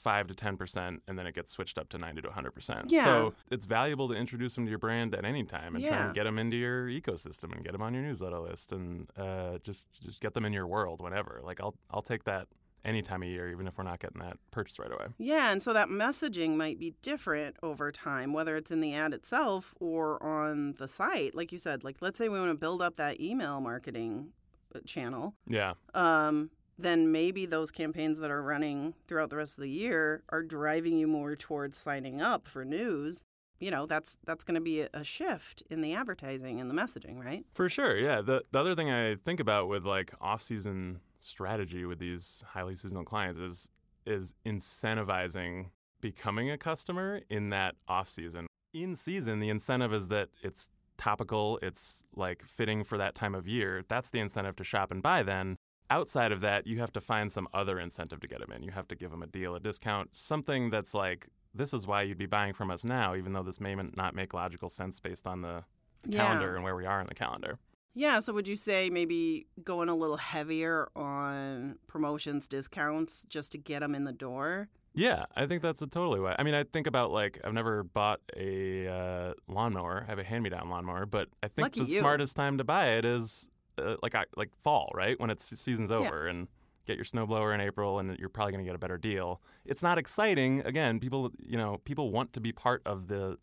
five 0.00 0.26
to 0.26 0.34
ten 0.34 0.56
percent, 0.56 1.02
and 1.06 1.18
then 1.18 1.26
it 1.26 1.34
gets 1.34 1.52
switched 1.52 1.76
up 1.76 1.88
to 1.90 1.98
ninety 1.98 2.22
to 2.22 2.30
hundred 2.30 2.52
percent. 2.52 2.90
Yeah. 2.90 3.04
So 3.04 3.34
it's 3.50 3.66
valuable 3.66 4.08
to 4.08 4.14
introduce 4.14 4.54
them 4.54 4.64
to 4.64 4.70
your 4.70 4.78
brand 4.78 5.14
at 5.14 5.24
any 5.24 5.44
time 5.44 5.76
and 5.76 5.84
try 5.84 5.96
and 5.96 6.14
get 6.14 6.24
them 6.24 6.38
into 6.38 6.56
your 6.56 6.86
ecosystem 6.86 7.52
and 7.52 7.62
get 7.62 7.72
them 7.72 7.82
on 7.82 7.92
your 7.92 8.02
newsletter 8.02 8.38
list 8.38 8.72
and 8.72 9.10
uh, 9.16 9.58
just 9.62 9.88
just 10.02 10.20
get 10.20 10.34
them 10.34 10.44
in 10.44 10.52
your 10.52 10.66
world 10.66 11.02
whenever. 11.02 11.40
Like 11.44 11.60
I'll 11.60 11.74
I'll 11.90 12.02
take 12.02 12.24
that 12.24 12.48
any 12.84 13.02
time 13.02 13.22
of 13.22 13.28
year, 13.28 13.50
even 13.50 13.66
if 13.66 13.76
we're 13.76 13.84
not 13.84 14.00
getting 14.00 14.20
that 14.20 14.36
purchase 14.50 14.78
right 14.78 14.90
away. 14.90 15.06
Yeah, 15.18 15.52
and 15.52 15.62
so 15.62 15.72
that 15.72 15.88
messaging 15.88 16.56
might 16.56 16.78
be 16.78 16.94
different 17.02 17.56
over 17.62 17.92
time, 17.92 18.32
whether 18.32 18.56
it's 18.56 18.70
in 18.70 18.80
the 18.80 18.94
ad 18.94 19.12
itself 19.12 19.74
or 19.80 20.22
on 20.22 20.74
the 20.78 20.88
site. 20.88 21.34
Like 21.34 21.52
you 21.52 21.58
said, 21.58 21.84
like 21.84 21.96
let's 22.00 22.18
say 22.18 22.28
we 22.28 22.38
want 22.38 22.50
to 22.50 22.56
build 22.56 22.82
up 22.82 22.96
that 22.96 23.20
email 23.20 23.60
marketing 23.60 24.30
uh, 24.74 24.80
channel. 24.86 25.34
Yeah. 25.46 25.74
Um, 25.94 26.50
then 26.78 27.12
maybe 27.12 27.44
those 27.44 27.70
campaigns 27.70 28.18
that 28.20 28.30
are 28.30 28.42
running 28.42 28.94
throughout 29.06 29.30
the 29.30 29.36
rest 29.36 29.58
of 29.58 29.62
the 29.62 29.70
year 29.70 30.22
are 30.30 30.42
driving 30.42 30.96
you 30.96 31.06
more 31.06 31.36
towards 31.36 31.76
signing 31.76 32.22
up 32.22 32.48
for 32.48 32.64
news. 32.64 33.24
You 33.58 33.70
know, 33.70 33.84
that's 33.84 34.16
that's 34.24 34.42
going 34.42 34.54
to 34.54 34.60
be 34.62 34.80
a, 34.80 34.88
a 34.94 35.04
shift 35.04 35.62
in 35.68 35.82
the 35.82 35.92
advertising 35.92 36.60
and 36.60 36.70
the 36.70 36.74
messaging, 36.74 37.22
right? 37.22 37.44
For 37.52 37.68
sure, 37.68 37.98
yeah. 37.98 38.22
The 38.22 38.44
the 38.50 38.58
other 38.58 38.74
thing 38.74 38.90
I 38.90 39.14
think 39.16 39.38
about 39.38 39.68
with 39.68 39.84
like 39.84 40.12
off 40.18 40.40
season 40.42 41.00
strategy 41.20 41.84
with 41.84 41.98
these 41.98 42.42
highly 42.48 42.74
seasonal 42.74 43.04
clients 43.04 43.38
is 43.38 43.70
is 44.06 44.34
incentivizing 44.46 45.66
becoming 46.00 46.50
a 46.50 46.56
customer 46.58 47.20
in 47.28 47.50
that 47.50 47.74
off 47.86 48.08
season. 48.08 48.46
In 48.72 48.96
season, 48.96 49.40
the 49.40 49.50
incentive 49.50 49.92
is 49.92 50.08
that 50.08 50.30
it's 50.42 50.70
topical, 50.96 51.58
it's 51.62 52.04
like 52.16 52.42
fitting 52.42 52.82
for 52.84 52.96
that 52.98 53.14
time 53.14 53.34
of 53.34 53.46
year. 53.46 53.84
That's 53.88 54.10
the 54.10 54.18
incentive 54.20 54.56
to 54.56 54.64
shop 54.64 54.90
and 54.90 55.02
buy 55.02 55.22
then. 55.22 55.56
Outside 55.90 56.32
of 56.32 56.40
that, 56.40 56.66
you 56.66 56.78
have 56.78 56.92
to 56.92 57.00
find 57.00 57.30
some 57.30 57.48
other 57.52 57.78
incentive 57.78 58.20
to 58.20 58.28
get 58.28 58.38
them 58.40 58.52
in. 58.52 58.62
You 58.62 58.70
have 58.70 58.88
to 58.88 58.94
give 58.94 59.10
them 59.10 59.22
a 59.22 59.26
deal, 59.26 59.54
a 59.54 59.60
discount, 59.60 60.14
something 60.14 60.70
that's 60.70 60.94
like, 60.94 61.28
this 61.52 61.74
is 61.74 61.86
why 61.86 62.02
you'd 62.02 62.16
be 62.16 62.26
buying 62.26 62.54
from 62.54 62.70
us 62.70 62.84
now, 62.84 63.14
even 63.14 63.32
though 63.32 63.42
this 63.42 63.60
may 63.60 63.74
not 63.74 64.14
make 64.14 64.32
logical 64.32 64.70
sense 64.70 65.00
based 65.00 65.26
on 65.26 65.42
the, 65.42 65.64
the 66.04 66.12
Yeah. 66.12 66.24
calendar 66.24 66.54
and 66.54 66.62
where 66.64 66.76
we 66.76 66.86
are 66.86 67.00
in 67.00 67.08
the 67.08 67.14
calendar. 67.14 67.58
Yeah, 67.94 68.20
so 68.20 68.32
would 68.32 68.46
you 68.46 68.56
say 68.56 68.88
maybe 68.88 69.46
going 69.64 69.88
a 69.88 69.94
little 69.94 70.16
heavier 70.16 70.88
on 70.94 71.78
promotions, 71.88 72.46
discounts 72.46 73.26
just 73.28 73.52
to 73.52 73.58
get 73.58 73.80
them 73.80 73.94
in 73.94 74.04
the 74.04 74.12
door? 74.12 74.68
Yeah, 74.94 75.24
I 75.36 75.46
think 75.46 75.62
that's 75.62 75.82
a 75.82 75.86
totally 75.86 76.20
way. 76.20 76.34
I 76.38 76.42
mean, 76.42 76.54
I 76.54 76.64
think 76.64 76.86
about 76.86 77.12
like 77.12 77.40
I've 77.44 77.52
never 77.52 77.84
bought 77.84 78.20
a 78.36 78.88
uh, 78.88 79.32
lawnmower. 79.48 80.04
I 80.06 80.10
have 80.10 80.18
a 80.18 80.24
hand-me-down 80.24 80.68
lawnmower, 80.68 81.06
but 81.06 81.28
I 81.42 81.48
think 81.48 81.66
Lucky 81.66 81.84
the 81.84 81.90
you. 81.90 81.98
smartest 81.98 82.36
time 82.36 82.58
to 82.58 82.64
buy 82.64 82.90
it 82.90 83.04
is 83.04 83.48
uh, 83.78 83.96
like 84.02 84.14
I, 84.14 84.24
like 84.36 84.50
fall, 84.62 84.90
right 84.94 85.18
when 85.20 85.30
it's 85.30 85.44
season's 85.58 85.90
over, 85.90 86.26
and 86.26 86.48
get 86.86 86.96
your 86.96 87.04
snowblower 87.04 87.54
in 87.54 87.60
April, 87.60 88.00
and 88.00 88.18
you're 88.18 88.28
probably 88.28 88.52
going 88.52 88.64
to 88.64 88.68
get 88.68 88.74
a 88.74 88.78
better 88.78 88.98
deal. 88.98 89.40
It's 89.64 89.82
not 89.82 89.96
exciting. 89.96 90.60
Again, 90.64 90.98
people, 90.98 91.30
you 91.38 91.56
know, 91.56 91.78
people 91.84 92.10
want 92.10 92.32
to 92.32 92.40
be 92.40 92.52
part 92.52 92.82
of 92.84 93.06
the 93.06 93.36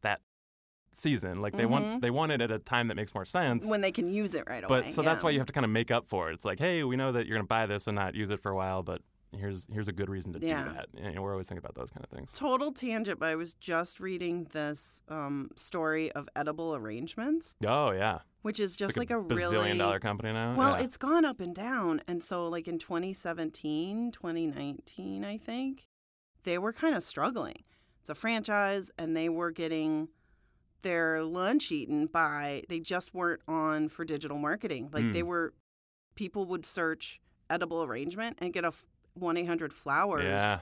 that 0.00 0.20
season. 0.96 1.40
Like 1.42 1.56
they 1.56 1.64
Mhm. 1.64 1.70
want 1.70 2.02
they 2.02 2.10
want 2.10 2.32
it 2.32 2.40
at 2.40 2.50
a 2.50 2.58
time 2.58 2.88
that 2.88 2.94
makes 2.94 3.14
more 3.14 3.24
sense. 3.24 3.68
When 3.70 3.80
they 3.80 3.92
can 3.92 4.12
use 4.12 4.34
it 4.34 4.44
right 4.48 4.62
away. 4.64 4.82
but 4.82 4.92
so 4.92 5.02
that's 5.02 5.22
why 5.24 5.30
you 5.30 5.38
have 5.38 5.46
to 5.46 5.52
kind 5.52 5.64
of 5.64 5.70
make 5.70 5.90
up 5.90 6.08
for 6.08 6.30
it. 6.30 6.34
It's 6.34 6.44
like, 6.44 6.58
hey, 6.58 6.84
we 6.84 6.96
know 6.96 7.12
that 7.12 7.26
you're 7.26 7.36
going 7.36 7.44
to 7.44 7.48
buy 7.48 7.66
this 7.66 7.86
and 7.86 7.94
not 7.96 8.14
use 8.14 8.30
it 8.30 8.40
for 8.40 8.50
a 8.50 8.56
while, 8.56 8.82
but 8.82 9.02
here's 9.36 9.66
here's 9.72 9.88
a 9.88 9.92
good 9.92 10.08
reason 10.08 10.32
to 10.32 10.38
Yeah. 10.40 10.64
do 10.64 10.72
that. 10.74 10.86
And 10.96 11.20
we're 11.22 11.32
always 11.32 11.48
thinking 11.48 11.64
about 11.64 11.74
those 11.74 11.90
kind 11.90 12.04
of 12.04 12.10
things. 12.10 12.32
Total 12.32 12.70
tangent, 12.72 13.18
but 13.18 13.26
I 13.30 13.34
was 13.34 13.54
just 13.54 13.98
reading 13.98 14.44
this 14.52 15.02
um, 15.08 15.50
story 15.56 16.12
of 16.12 16.28
edible 16.36 16.74
arrangements, 16.76 17.56
Oh 17.66 17.90
yeah, 17.90 18.20
which 18.42 18.60
is 18.60 18.76
just 18.76 18.96
like, 18.96 19.10
like, 19.10 19.16
a, 19.16 19.20
really 19.20 19.42
bazillion 19.42 19.78
dollar 19.78 19.98
company 19.98 20.32
now. 20.32 20.54
Well, 20.56 20.78
yeah. 20.78 20.84
it's 20.84 20.96
gone 20.96 21.24
up 21.24 21.40
and 21.40 21.52
down. 21.54 22.00
And 22.06 22.22
so, 22.22 22.46
like 22.48 22.68
in 22.68 22.78
2017, 22.78 24.12
2019, 24.12 25.24
I 25.24 25.36
think, 25.38 25.88
they 26.44 26.58
were 26.58 26.72
kind 26.72 26.94
of 26.94 27.02
struggling. 27.02 27.64
It's 28.00 28.10
a 28.10 28.14
franchise, 28.14 28.90
and 28.98 29.16
they 29.16 29.28
were 29.30 29.50
getting 29.50 30.08
their 30.84 31.24
lunch 31.24 31.72
eaten 31.72 32.06
by, 32.06 32.62
they 32.68 32.78
just 32.78 33.12
weren't 33.12 33.40
on 33.48 33.88
for 33.88 34.04
digital 34.04 34.38
marketing. 34.38 34.90
Like 34.92 35.12
they 35.12 35.22
Mm. 35.22 35.26
were, 35.26 35.54
people 36.14 36.44
would 36.46 36.64
search 36.64 37.20
edible 37.50 37.82
arrangement 37.82 38.38
and 38.40 38.52
get 38.52 38.64
a 38.64 38.72
1 39.14 39.36
800 39.36 39.72
flowers 39.72 40.22
yeah, 40.24 40.60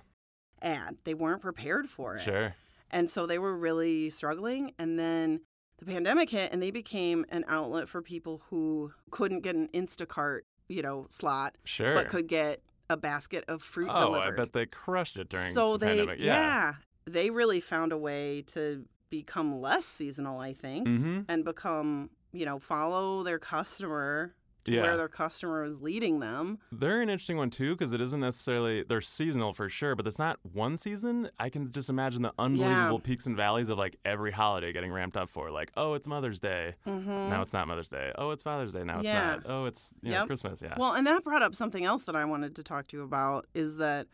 ad. 0.63 0.97
They 1.05 1.13
weren't 1.15 1.43
prepared 1.43 1.89
for 1.91 2.17
it. 2.17 2.23
sure. 2.23 2.55
And 2.91 3.11
so 3.11 3.27
they 3.27 3.39
were 3.39 3.57
really 3.57 4.09
struggling. 4.11 4.73
And 4.79 4.99
then 4.99 5.41
the 5.79 5.87
pandemic 5.87 6.31
hit 6.31 6.53
and 6.53 6.63
they 6.63 6.71
became 6.71 7.25
an 7.31 7.45
outlet 7.49 7.89
for 7.89 8.01
people 8.03 8.43
who 8.51 8.93
couldn't 9.11 9.41
get 9.41 9.55
an 9.57 9.69
Instacart, 9.75 10.41
you 10.69 10.83
know, 10.83 11.07
slot, 11.11 11.57
Sure. 11.65 11.95
but 11.95 12.09
could 12.09 12.29
get 12.29 12.63
a 12.91 12.97
basket 12.97 13.45
of 13.49 13.63
fruit 13.63 13.89
oh, 13.91 13.99
delivered. 14.07 14.35
I 14.35 14.37
bet 14.37 14.53
they 14.53 14.67
crushed 14.67 15.17
it 15.17 15.29
during 15.31 15.53
so 15.55 15.77
the 15.79 15.87
they, 15.87 15.97
pandemic. 15.99 16.21
yeah. 16.21 16.75
they 17.07 17.31
really 17.31 17.61
found 17.61 17.91
a 17.93 17.97
way 17.99 18.43
to 18.49 18.85
become 19.13 19.61
less 19.61 19.85
seasonal, 19.85 20.41
I 20.41 20.55
think, 20.55 20.89
Mm-hmm. 20.89 21.21
and 21.29 21.45
become, 21.45 22.11
you 22.33 22.47
know, 22.47 22.59
follow 22.59 23.23
their 23.23 23.39
customer 23.39 24.35
to 24.65 24.73
Yeah. 24.73 24.83
where 24.83 24.97
their 24.97 25.09
customer 25.09 25.65
is 25.65 25.83
leading 25.83 26.21
them. 26.21 26.59
They're 26.71 27.03
an 27.03 27.11
interesting 27.11 27.37
one 27.37 27.51
too 27.51 27.75
because 27.75 27.93
it 27.93 28.01
isn't 28.01 28.21
necessarily 28.21 28.85
they're 28.85 29.01
seasonal 29.03 29.53
for 29.53 29.69
sure, 29.69 29.95
but 29.97 30.07
it's 30.07 30.19
not 30.21 30.39
one 30.45 30.77
season. 30.79 31.29
I 31.39 31.51
can 31.51 31.71
just 31.71 31.91
imagine 31.91 32.23
the 32.23 32.33
unbelievable 32.39 33.01
peaks 33.01 33.27
and 33.27 33.37
valleys 33.37 33.69
of 33.69 33.77
like 33.77 33.97
every 34.05 34.31
holiday 34.31 34.73
getting 34.73 34.93
ramped 34.93 35.17
up 35.17 35.29
for. 35.29 35.51
Like, 35.51 35.73
oh, 35.77 35.93
it's 35.95 36.07
Mother's 36.07 36.39
Day. 36.41 36.77
Mm-hmm. 36.87 37.11
Now 37.31 37.43
it's 37.43 37.53
not 37.53 37.67
Mother's 37.69 37.89
Day. 37.89 38.13
Oh, 38.17 38.31
it's 38.31 38.43
Father's 38.45 38.73
Day. 38.73 38.85
Now 38.85 39.01
it's 39.01 39.09
Yeah. 39.09 39.27
not. 39.35 39.43
Oh, 39.47 39.65
it's 39.67 39.95
you 40.01 40.11
know, 40.13 40.19
Yep. 40.21 40.27
Christmas. 40.29 40.63
Yeah. 40.63 40.77
Well, 40.79 40.93
and 40.95 41.07
that 41.09 41.23
brought 41.25 41.43
up 41.43 41.55
something 41.55 41.85
else 41.85 42.05
that 42.05 42.17
I 42.17 42.25
wanted 42.25 42.55
to 42.57 42.63
talk 42.63 42.87
to 42.89 42.97
you 42.97 43.03
about 43.03 43.47
is 43.53 43.77
that 43.77 44.07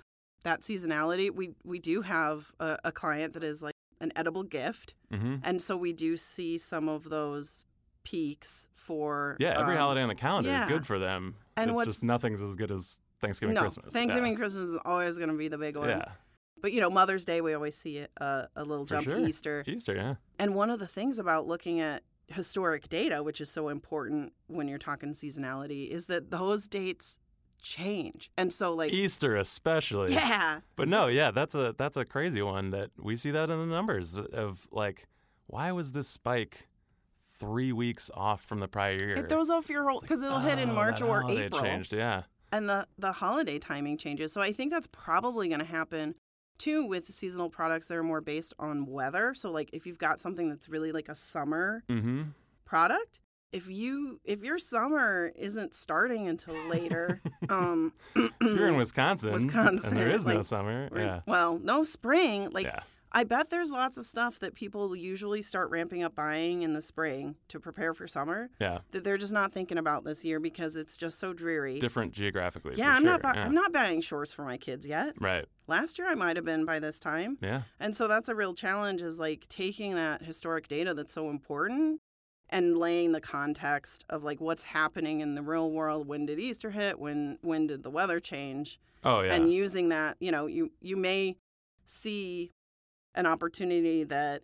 that 0.45 0.63
seasonality. 0.63 1.31
We 1.31 1.55
we 1.63 1.79
do 1.79 2.01
have 2.03 2.53
a, 2.59 2.79
a 2.85 2.93
client 2.93 3.35
that 3.35 3.45
is 3.45 3.61
like 3.61 3.75
an 4.01 4.13
edible 4.17 4.43
gift, 4.45 4.95
hmm 5.13 5.37
and 5.43 5.61
so 5.61 5.77
we 5.77 5.93
do 5.93 6.17
see 6.17 6.57
some 6.59 6.89
of 6.89 7.05
those 7.11 7.65
peaks 8.05 8.69
for 8.75 9.37
Yeah. 9.39 9.59
Every 9.61 9.75
um, 9.75 9.81
holiday 9.81 10.03
on 10.03 10.09
the 10.09 10.15
calendar 10.15 10.51
yeah. 10.51 10.65
is 10.65 10.69
good 10.71 10.87
for 10.87 10.99
them. 10.99 11.35
And 11.57 11.71
it's 11.71 11.75
what's- 11.77 11.89
just 11.89 12.05
nothing's 12.05 12.41
as 12.41 12.57
good 12.57 12.71
as 12.71 13.01
Thanksgiving, 13.21 13.55
no, 13.55 13.63
Christmas. 13.63 13.93
Thanksgiving, 13.93 14.37
Christmas 14.37 14.63
is 14.71 14.79
always 14.85 15.17
going 15.19 15.29
to 15.31 15.37
be 15.37 15.49
the 15.49 15.59
big 15.59 15.77
one. 15.77 15.89
yeah. 15.89 16.05
But 16.63 16.73
you 16.73 16.81
know, 16.81 16.89
Mother's 16.91 17.25
Day, 17.25 17.41
we 17.41 17.53
always 17.55 17.77
see 17.77 17.99
a, 17.99 18.09
a, 18.19 18.49
a 18.57 18.65
little 18.65 18.85
For 18.87 18.95
jump. 18.95 19.05
sure. 19.05 19.19
Easter, 19.19 19.65
Easter. 19.67 19.95
Yeah. 19.95 20.15
and 20.39 20.55
one 20.55 20.71
of 20.71 20.79
the 20.79 20.87
things 20.87 21.19
about 21.19 21.47
looking 21.47 21.81
at 21.81 22.03
historic 22.29 22.89
data, 22.89 23.23
which 23.23 23.41
is 23.41 23.51
so 23.51 23.69
important 23.69 24.33
when 24.49 24.69
you're 24.69 24.79
talking 24.79 25.13
seasonality, 25.13 25.89
is 25.89 26.07
that 26.07 26.31
those 26.31 26.67
dates 26.69 27.19
change. 27.61 28.31
And 28.37 28.53
so, 28.53 28.73
like, 28.73 28.93
Easter 28.93 29.37
especially. 29.37 30.13
yeah, 30.13 30.61
But 30.77 30.89
no, 30.89 31.09
yeah, 31.09 31.31
that's 31.31 31.55
a 31.55 31.75
that's 31.77 31.97
a 31.97 32.05
crazy 32.05 32.43
one 32.43 32.71
that 32.71 32.91
we 32.99 33.17
see 33.17 33.31
that 33.31 33.51
in 33.51 33.59
the 33.59 33.67
numbers 33.67 34.17
of 34.17 34.67
like, 34.71 35.07
why 35.47 35.73
was 35.73 35.93
this 35.93 36.09
spike 36.09 36.69
three 37.39 37.73
weeks 37.73 38.11
off 38.15 38.43
from 38.45 38.61
the 38.61 38.69
prior 38.69 38.97
year? 38.99 39.17
it 39.17 39.29
throws 39.29 39.51
off 39.51 39.69
your 39.69 39.89
whole 39.89 40.01
because 40.01 40.23
it'll 40.23 40.41
hit 40.41 40.59
in 40.59 40.71
Oh, 40.71 40.75
March 40.75 41.01
or 41.01 41.31
April, 41.31 41.61
Changed, 41.63 41.93
yeah. 41.93 42.23
and 42.53 42.69
the 42.69 42.87
the 42.99 43.13
holiday 43.13 43.59
timing 43.59 43.97
changes. 43.99 44.33
So 44.33 44.41
I 44.41 44.53
think 44.53 44.73
that's 44.73 44.89
probably 44.91 45.49
going 45.49 45.61
to 45.61 45.65
happen 45.67 46.15
too 46.59 46.85
with 46.87 47.07
seasonal 47.15 47.49
products 47.51 47.87
that 47.87 47.97
are 47.97 48.03
more 48.03 48.21
based 48.21 48.53
on 48.59 48.85
weather. 48.87 49.33
So 49.35 49.51
like 49.51 49.71
if 49.73 49.87
you've 49.87 49.99
got 49.99 50.19
something 50.21 50.49
that's 50.49 50.69
really 50.69 50.91
like 50.93 51.09
a 51.09 51.15
summer 51.15 51.85
Mm-hmm. 51.89 52.23
product, 52.65 53.21
if 53.53 53.69
you 53.69 54.21
if 54.25 54.43
your 54.43 54.59
summer 54.59 55.33
isn't 55.37 55.75
starting 55.75 56.29
until 56.29 56.55
later, 56.69 57.21
um, 57.49 57.93
You're 58.41 58.69
in 58.69 58.77
Wisconsin, 58.77 59.33
Wisconsin, 59.33 59.91
and 59.91 59.97
there 59.97 60.11
is 60.11 60.27
no 60.27 60.43
summer. 60.43 60.89
Yeah, 60.95 61.21
well, 61.27 61.59
no 61.59 61.85
spring. 61.85 62.51
Like 62.51 62.67
yeah, 62.67 62.81
I 63.11 63.25
bet 63.25 63.51
there's 63.51 63.71
lots 63.71 63.97
of 63.97 64.05
stuff 64.05 64.39
that 64.41 64.55
people 64.55 64.95
usually 64.95 65.41
start 65.41 65.71
ramping 65.71 66.03
up 66.03 66.15
buying 66.15 66.63
in 66.63 66.75
the 66.75 66.83
spring 66.83 67.37
to 67.49 67.59
prepare 67.59 67.95
for 67.95 68.07
summer 68.07 68.51
yeah. 68.61 68.81
that 68.91 69.03
they're 69.03 69.17
just 69.17 69.33
not 69.33 69.53
thinking 69.53 69.79
about 69.79 70.05
this 70.05 70.25
year 70.25 70.41
because 70.41 70.77
it's 70.77 70.97
just 70.97 71.19
so 71.19 71.33
dreary. 71.33 71.79
Different 71.79 72.13
geographically. 72.13 72.75
yeah, 72.77 72.93
I'm 72.93 73.03
sure. 73.03 73.13
not. 73.13 73.23
Bu- 73.23 73.39
yeah. 73.39 73.47
I'm 73.47 73.55
not 73.55 73.73
buying 73.73 74.01
shorts 74.03 74.33
for 74.33 74.45
my 74.45 74.57
kids 74.57 74.87
yet. 74.87 75.15
Right. 75.21 75.47
Last 75.67 75.99
year 75.99 76.09
I 76.09 76.15
might 76.15 76.37
have 76.37 76.45
been 76.45 76.65
by 76.65 76.79
this 76.79 76.99
time, 76.99 77.39
Yeah. 77.41 77.63
and 77.81 77.95
so 77.95 78.09
that's 78.09 78.29
a 78.29 78.35
real 78.35 78.55
challenge. 78.55 79.03
Is 79.03 79.19
like 79.19 79.47
taking 79.49 79.95
that 79.95 80.23
historic 80.23 80.69
data 80.69 80.93
that's 80.95 81.15
so 81.15 81.31
important 81.31 82.01
and 82.51 82.77
laying 82.79 83.13
the 83.13 83.21
context 83.21 84.05
of 84.09 84.23
like 84.25 84.41
what's 84.41 84.63
happening 84.63 85.21
in 85.21 85.35
the 85.35 85.43
real 85.43 85.71
world. 85.71 86.07
When 86.09 86.27
did 86.27 86.39
Easter 86.39 86.71
hit? 86.71 86.99
When 86.99 87.39
when 87.43 87.67
did 87.67 87.83
the 87.83 87.91
weather 87.91 88.21
change? 88.21 88.79
Oh 89.05 89.21
yeah. 89.21 89.35
and 89.35 89.53
using 89.53 89.91
that 89.91 90.17
you 90.21 90.33
know 90.33 90.47
you 90.47 90.73
you 90.81 90.97
may 90.97 91.37
see 91.85 92.51
an 93.15 93.27
opportunity 93.27 94.05
that 94.05 94.43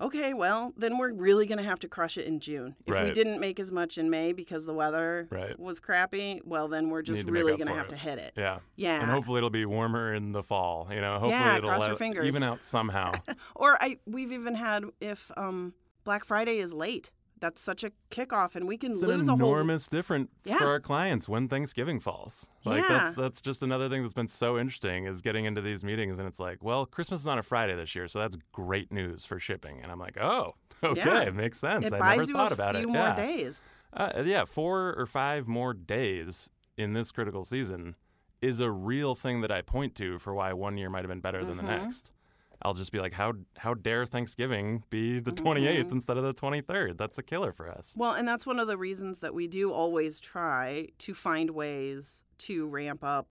okay 0.00 0.32
well 0.34 0.72
then 0.76 0.96
we're 0.98 1.12
really 1.12 1.46
going 1.46 1.58
to 1.58 1.64
have 1.64 1.80
to 1.80 1.88
crush 1.88 2.16
it 2.16 2.24
in 2.24 2.38
june 2.38 2.76
if 2.86 2.94
we 3.02 3.10
didn't 3.10 3.40
make 3.40 3.58
as 3.58 3.72
much 3.72 3.98
in 3.98 4.08
may 4.08 4.32
because 4.32 4.64
the 4.66 4.72
weather 4.72 5.26
Right. 5.30 5.58
was 5.58 5.80
crappy 5.80 6.40
well 6.44 6.68
then 6.68 6.90
we're 6.90 7.02
just 7.02 7.18
Need 7.22 7.26
to 7.26 7.32
make 7.32 7.42
really 7.42 7.56
going 7.56 7.66
to 7.68 7.74
have 7.74 7.86
it. 7.86 7.90
to 7.90 7.96
hit 7.96 8.18
it 8.18 8.32
yeah. 8.36 8.58
yeah 8.76 9.02
And 9.02 9.10
hopefully 9.10 9.38
it'll 9.38 9.50
be 9.50 9.66
warmer 9.66 10.14
in 10.14 10.30
the 10.32 10.42
fall. 10.44 10.86
You 10.90 11.00
know, 11.00 11.14
hopefully 11.14 11.32
Yeah, 11.32 11.56
it'll 11.56 11.70
cross 11.70 11.86
your 11.88 11.96
fingers. 11.96 12.26
even 12.26 12.42
out 12.44 12.62
somehow. 12.62 13.10
or 13.56 13.76
i 13.82 13.98
we've 14.06 14.30
even 14.32 14.54
had 14.54 14.84
if 15.00 15.30
um 15.36 15.74
black 16.04 16.24
friday 16.24 16.58
is 16.58 16.72
late 16.72 17.10
that's 17.40 17.60
such 17.62 17.84
a 17.84 17.90
kickoff 18.10 18.54
and 18.56 18.66
we 18.68 18.76
can 18.76 18.92
It's 18.92 19.02
lose 19.02 19.28
an 19.28 19.34
a 19.34 19.36
whole 19.36 19.48
enormous 19.54 19.88
difference 19.88 20.30
Yeah. 20.44 20.58
for 20.58 20.66
our 20.66 20.80
clients 20.80 21.28
when 21.28 21.48
Thanksgiving 21.48 22.00
falls. 22.00 22.48
Like 22.64 22.82
Yeah. 22.82 22.88
that's 22.88 23.16
that's 23.16 23.40
just 23.40 23.62
another 23.62 23.88
thing 23.88 24.02
that's 24.02 24.12
been 24.14 24.28
so 24.28 24.58
interesting 24.58 25.04
is 25.06 25.20
getting 25.22 25.44
into 25.44 25.60
these 25.60 25.82
meetings 25.82 26.18
and 26.18 26.26
it's 26.28 26.40
like, 26.40 26.62
well, 26.62 26.86
Christmas 26.86 27.20
is 27.22 27.26
on 27.28 27.38
a 27.38 27.42
Friday 27.42 27.74
this 27.74 27.94
year, 27.94 28.08
so 28.08 28.18
that's 28.20 28.36
great 28.52 28.92
news 28.92 29.24
for 29.24 29.38
shipping. 29.38 29.80
And 29.82 29.90
I'm 29.92 29.98
like, 29.98 30.18
oh, 30.20 30.54
okay, 30.82 31.24
Yeah. 31.24 31.30
makes 31.30 31.58
sense. 31.58 31.86
it 31.86 31.92
I 31.94 31.98
buys 31.98 32.18
never 32.18 32.30
you 32.30 32.34
thought 32.34 32.50
a 32.50 32.54
about 32.54 32.74
few 32.76 32.84
it. 32.84 32.92
more 32.92 32.96
yeah. 33.08 33.16
days 33.16 33.62
Uh, 33.92 34.22
yeah, 34.24 34.44
four 34.44 34.94
or 34.98 35.06
five 35.06 35.48
more 35.48 35.72
days 35.74 36.50
in 36.76 36.92
this 36.92 37.10
critical 37.10 37.44
season 37.44 37.96
is 38.42 38.60
a 38.60 38.70
real 38.70 39.14
thing 39.16 39.40
that 39.40 39.50
I 39.50 39.62
point 39.62 39.94
to 39.96 40.18
for 40.18 40.32
why 40.34 40.52
one 40.52 40.76
year 40.76 40.88
might 40.90 41.00
have 41.00 41.08
been 41.08 41.20
better 41.20 41.44
than 41.44 41.56
the 41.56 41.62
Mhm. 41.64 41.82
next. 41.82 42.12
I'll 42.62 42.74
just 42.74 42.90
be 42.92 42.98
like, 43.00 43.12
how 43.12 43.34
how 43.56 43.74
dare 43.74 44.04
Thanksgiving 44.06 44.82
be 44.90 45.20
the 45.20 45.30
Mhm. 45.32 45.36
28th 45.44 45.92
instead 45.92 46.16
of 46.16 46.24
the 46.24 46.32
23rd? 46.32 46.98
That's 46.98 47.16
a 47.18 47.22
killer 47.22 47.52
for 47.52 47.70
us. 47.70 47.94
Well, 47.96 48.12
and 48.14 48.26
that's 48.26 48.46
one 48.46 48.58
of 48.58 48.66
the 48.66 48.76
reasons 48.76 49.20
that 49.20 49.32
we 49.34 49.46
do 49.46 49.72
always 49.72 50.18
try 50.20 50.88
to 50.98 51.14
find 51.14 51.50
ways 51.50 52.24
to 52.38 52.66
ramp 52.66 53.04
up 53.04 53.28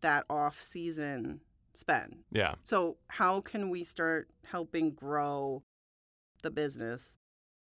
that 0.00 0.24
off 0.30 0.60
season 0.60 1.40
spend. 1.74 2.24
Yeah, 2.30 2.54
So, 2.64 2.98
how 3.08 3.40
can 3.40 3.70
we 3.70 3.82
start 3.82 4.28
helping 4.44 4.90
grow 4.90 5.62
the 6.42 6.50
business 6.50 7.16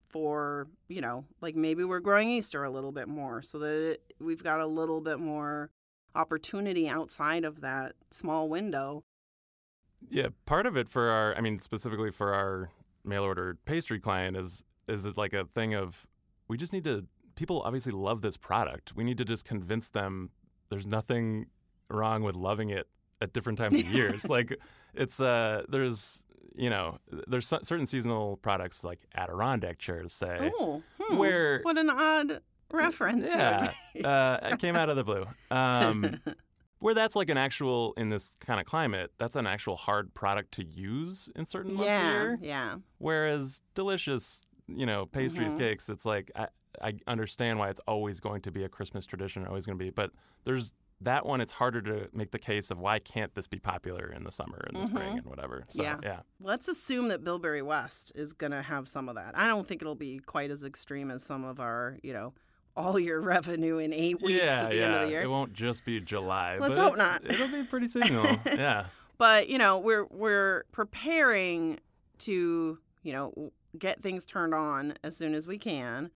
for, 0.09 0.69
you 0.89 1.01
know, 1.01 1.25
like 1.41 1.55
maybe 1.57 1.85
we're 1.85 2.01
growing 2.01 2.29
Easter 2.31 2.65
a 2.65 2.71
little 2.71 2.93
bit 2.93 3.09
more 3.09 3.41
so 3.43 3.59
that 3.59 3.75
it, 3.93 4.15
we've 4.21 4.43
got 4.43 4.61
a 4.61 4.67
little 4.67 5.01
bit 5.01 5.19
more 5.21 5.71
opportunity 6.15 6.89
outside 6.89 7.45
of 7.45 7.61
that 7.61 7.95
small 8.11 8.49
window. 8.49 9.05
Yeah. 10.11 10.29
Part 10.47 10.67
of 10.67 10.77
it 10.77 10.89
for 10.89 11.11
our, 11.11 11.35
I 11.37 11.41
mean, 11.41 11.61
specifically 11.61 12.11
for 12.11 12.33
our 12.35 12.71
mail 13.05 13.23
order 13.25 13.57
pastry 13.65 14.01
client 14.01 14.37
is 14.37 14.65
is 14.89 15.07
it 15.07 15.17
like 15.17 15.33
a 15.33 15.45
thing 15.45 15.75
of 15.75 16.07
we 16.49 16.57
just 16.57 16.73
need 16.73 16.85
to. 16.85 17.07
People 17.37 17.63
obviously 17.65 17.93
love 17.93 18.21
this 18.21 18.37
product. 18.37 18.95
We 18.95 19.03
need 19.03 19.19
to 19.19 19.25
just 19.25 19.45
convince 19.45 19.89
them 19.89 20.31
there's 20.71 20.87
nothing 20.87 21.47
wrong 21.91 22.23
with 22.23 22.37
loving 22.37 22.71
it 22.71 22.87
at 23.21 23.33
different 23.33 23.59
times 23.59 23.79
of 23.79 23.87
years. 23.87 24.29
like 24.29 24.57
it's 24.95 25.21
uh 25.21 25.63
there's 25.69 26.25
you 26.55 26.71
know 26.71 26.99
there's 27.27 27.47
certain 27.49 27.87
seasonal 27.87 28.37
products 28.37 28.85
like 28.85 29.01
Adirondack 29.17 29.79
chairs 29.79 30.13
say 30.13 30.53
Oh, 30.55 30.83
hmm. 31.01 31.17
where 31.19 31.61
what 31.63 31.77
an 31.77 31.91
odd 31.91 32.41
reference. 32.73 33.27
yeah 33.27 33.73
uh, 34.05 34.39
it 34.53 34.59
came 34.61 34.77
out 34.77 34.89
of 34.89 34.95
the 34.97 35.03
blue 35.05 35.27
um, 35.51 36.21
where 36.85 36.95
that's 36.95 37.17
like 37.17 37.31
an 37.31 37.37
actual 37.39 37.95
in 37.97 38.11
this 38.11 38.37
kind 38.41 38.61
of 38.61 38.67
climate 38.67 39.11
that's 39.19 39.37
an 39.37 39.47
actual 39.47 39.77
hard 39.77 40.13
product 40.15 40.53
to 40.53 40.65
use 40.65 41.31
in 41.35 41.45
certain 41.45 41.73
months 41.75 41.93
of 41.93 42.01
the 42.01 42.07
year 42.07 42.39
yeah. 42.43 42.77
whereas 42.99 43.61
delicious 43.75 44.43
you 44.69 44.87
know 44.87 45.07
pastries 45.07 45.55
Mhm. 45.55 45.59
cakes 45.59 45.89
it's 45.89 46.07
like 46.07 46.31
I, 46.37 46.49
I 46.83 46.95
understand 47.07 47.59
why 47.59 47.69
it's 47.71 47.81
always 47.89 48.21
going 48.21 48.43
to 48.43 48.51
be 48.51 48.65
a 48.65 48.69
christmas 48.69 49.07
tradition 49.07 49.47
always 49.47 49.67
going 49.67 49.79
to 49.79 49.85
be 49.85 49.91
but 49.91 50.11
there's 50.45 50.73
that 51.01 51.27
one 51.27 51.41
it's 51.41 51.53
harder 51.53 51.83
to 51.83 52.09
make 52.13 52.31
the 52.31 52.39
case 52.39 52.71
of 52.71 52.79
why 52.79 52.99
can't 52.99 53.35
this 53.35 53.47
be 53.47 53.59
popular 53.59 54.07
in 54.17 54.25
the 54.25 54.31
summer 54.31 54.65
and 54.69 54.77
the 54.81 54.87
spring 54.87 55.15
Mhm. 55.15 55.19
and 55.19 55.27
whatever 55.27 55.65
so 55.69 55.83
Yeah. 55.83 55.99
yeah 56.03 56.21
Let's 56.41 56.69
assume 56.69 57.09
that 57.09 57.25
Bilberry 57.25 57.63
West 57.63 58.13
is 58.15 58.33
going 58.33 58.53
to 58.53 58.63
have 58.63 58.87
some 58.89 59.09
of 59.09 59.15
that. 59.17 59.37
I 59.37 59.47
don't 59.49 59.67
think 59.67 59.81
it'll 59.83 59.95
be 59.95 60.19
quite 60.19 60.51
as 60.51 60.63
extreme 60.65 61.11
as 61.11 61.23
some 61.23 61.43
of 61.45 61.59
our, 61.59 61.99
you 62.03 62.13
know, 62.13 62.35
all 62.77 62.99
your 62.99 63.21
revenue 63.21 63.79
in 63.79 63.93
eight 63.93 64.21
weeks 64.21 64.41
yeah, 64.41 64.65
at 64.65 64.71
the 64.71 64.77
yeah. 64.77 64.83
end 64.85 64.95
of 64.95 65.01
the 65.03 65.09
year. 65.11 65.23
It 65.23 65.29
won't 65.31 65.53
just 65.53 65.85
be 65.85 66.01
July. 66.01 66.59
Let's 66.59 66.77
but 66.77 66.83
hope 66.83 66.97
not. 66.99 67.25
It'll 67.25 67.49
be 67.49 67.63
pretty 67.65 67.89
seasonal. 67.89 68.37
yeah. 68.47 68.87
But 69.19 69.49
you 69.49 69.59
know, 69.59 69.79
we're 69.79 70.07
we're 70.07 70.65
preparing 70.73 71.79
to, 72.19 72.79
you 73.03 73.13
know, 73.13 73.53
get 73.79 74.01
things 74.01 74.25
turned 74.25 74.55
on 74.55 74.95
as 75.05 75.17
soon 75.17 75.35
as 75.35 75.47
we 75.47 75.59
can. 75.59 76.11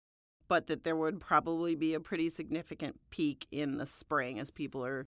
But 0.48 0.68
that 0.68 0.84
there 0.84 0.96
would 0.96 1.20
probably 1.20 1.74
be 1.74 1.92
a 1.94 2.00
pretty 2.00 2.28
significant 2.28 3.00
peak 3.10 3.46
in 3.50 3.78
the 3.78 3.86
spring 3.86 4.38
as 4.38 4.52
people 4.52 4.84
are, 4.86 5.06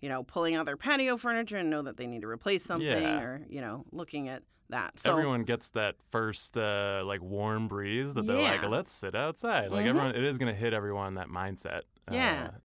you 0.00 0.08
know, 0.08 0.22
pulling 0.22 0.54
out 0.54 0.64
their 0.64 0.78
patio 0.78 1.18
furniture 1.18 1.58
and 1.58 1.68
know 1.68 1.82
that 1.82 1.98
they 1.98 2.06
need 2.06 2.22
to 2.22 2.28
replace 2.28 2.64
something, 2.64 2.88
Yeah. 2.88 3.20
or 3.20 3.46
you 3.48 3.60
know, 3.60 3.84
looking 3.92 4.28
at 4.28 4.42
that. 4.70 4.98
So 4.98 5.10
Everyone 5.10 5.44
gets 5.44 5.68
that 5.70 5.96
first 6.10 6.56
uh, 6.58 7.02
like 7.04 7.22
warm 7.22 7.68
breeze 7.68 8.14
that 8.14 8.26
they're 8.26 8.36
like, 8.40 8.62
let's 8.68 8.92
sit 8.92 9.14
outside. 9.14 9.70
Like 9.70 9.84
Mhm. 9.84 9.88
everyone, 9.90 10.14
it 10.14 10.24
is 10.24 10.38
going 10.38 10.52
to 10.52 10.58
hit 10.58 10.72
everyone 10.72 11.14
that 11.14 11.28
mindset. 11.28 11.82
Yeah. 12.10 12.50
Uh, 12.54 12.58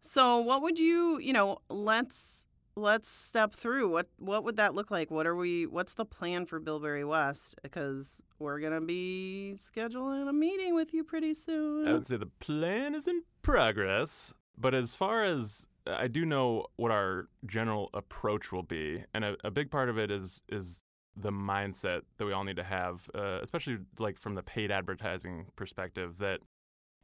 So 0.00 0.38
what 0.40 0.62
would 0.62 0.78
you, 0.78 1.18
you 1.18 1.32
know, 1.32 1.58
let's 1.68 2.46
let's 2.74 3.08
step 3.10 3.52
through 3.54 3.86
what 3.86 4.08
what 4.18 4.42
would 4.44 4.56
that 4.56 4.74
look 4.74 4.90
like? 4.90 5.10
What 5.10 5.26
are 5.26 5.36
we 5.36 5.66
what's 5.66 5.92
the 5.94 6.04
plan 6.06 6.46
for 6.46 6.58
Bilberry 6.58 7.04
West 7.04 7.54
because 7.62 8.22
we're 8.38 8.58
going 8.60 8.72
to 8.72 8.80
be 8.80 9.54
scheduling 9.58 10.26
a 10.28 10.32
meeting 10.32 10.74
with 10.74 10.92
you 10.94 11.04
pretty 11.04 11.34
soon. 11.34 11.86
I 11.86 11.92
would 11.92 12.06
say 12.06 12.16
the 12.16 12.26
plan 12.40 12.94
is 12.94 13.06
in 13.06 13.22
progress, 13.42 14.34
but 14.56 14.74
as 14.74 14.94
far 14.94 15.22
as 15.22 15.68
I 15.86 16.08
do 16.08 16.24
know 16.24 16.66
what 16.76 16.90
our 16.90 17.28
general 17.44 17.90
approach 17.92 18.52
will 18.52 18.62
be, 18.62 19.04
and 19.12 19.24
a, 19.24 19.36
a 19.44 19.50
big 19.50 19.70
part 19.70 19.88
of 19.88 19.98
it 19.98 20.10
is 20.10 20.42
is 20.48 20.82
the 21.16 21.30
mindset 21.30 22.02
that 22.18 22.24
we 22.24 22.32
all 22.32 22.44
need 22.44 22.56
to 22.56 22.64
have, 22.64 23.08
uh, 23.14 23.38
especially 23.42 23.78
like 23.98 24.18
from 24.18 24.34
the 24.34 24.42
paid 24.42 24.70
advertising 24.70 25.46
perspective, 25.56 26.18
that 26.18 26.40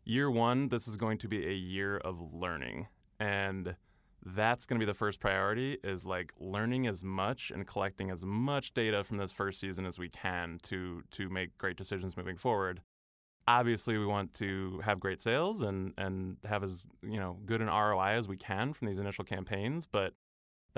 year 0.04 0.30
one, 0.30 0.68
this 0.68 0.88
is 0.88 0.96
going 0.96 1.18
to 1.18 1.28
be 1.28 1.46
a 1.46 1.52
year 1.52 1.98
of 1.98 2.32
learning. 2.32 2.88
And 3.20 3.76
that's 4.24 4.66
going 4.66 4.78
to 4.78 4.84
be 4.84 4.90
the 4.90 4.96
first 4.96 5.20
priority 5.20 5.78
is 5.84 6.04
like 6.04 6.32
learning 6.38 6.86
as 6.86 7.04
much 7.04 7.50
and 7.50 7.66
collecting 7.66 8.10
as 8.10 8.24
much 8.24 8.74
data 8.74 9.04
from 9.04 9.16
this 9.16 9.32
first 9.32 9.60
season 9.60 9.86
as 9.86 9.98
we 9.98 10.08
can 10.08 10.58
to 10.64 11.02
to 11.12 11.28
make 11.28 11.56
great 11.56 11.76
decisions 11.76 12.16
moving 12.16 12.36
forward 12.36 12.82
obviously 13.46 13.96
we 13.96 14.06
want 14.06 14.34
to 14.34 14.80
have 14.84 15.00
great 15.00 15.20
sales 15.20 15.62
and 15.62 15.94
and 15.96 16.36
have 16.44 16.62
as 16.62 16.82
you 17.02 17.18
know 17.18 17.38
good 17.46 17.62
an 17.62 17.68
ROI 17.68 18.10
as 18.10 18.28
we 18.28 18.36
can 18.36 18.72
from 18.72 18.88
these 18.88 18.98
initial 18.98 19.24
campaigns 19.24 19.86
but 19.86 20.12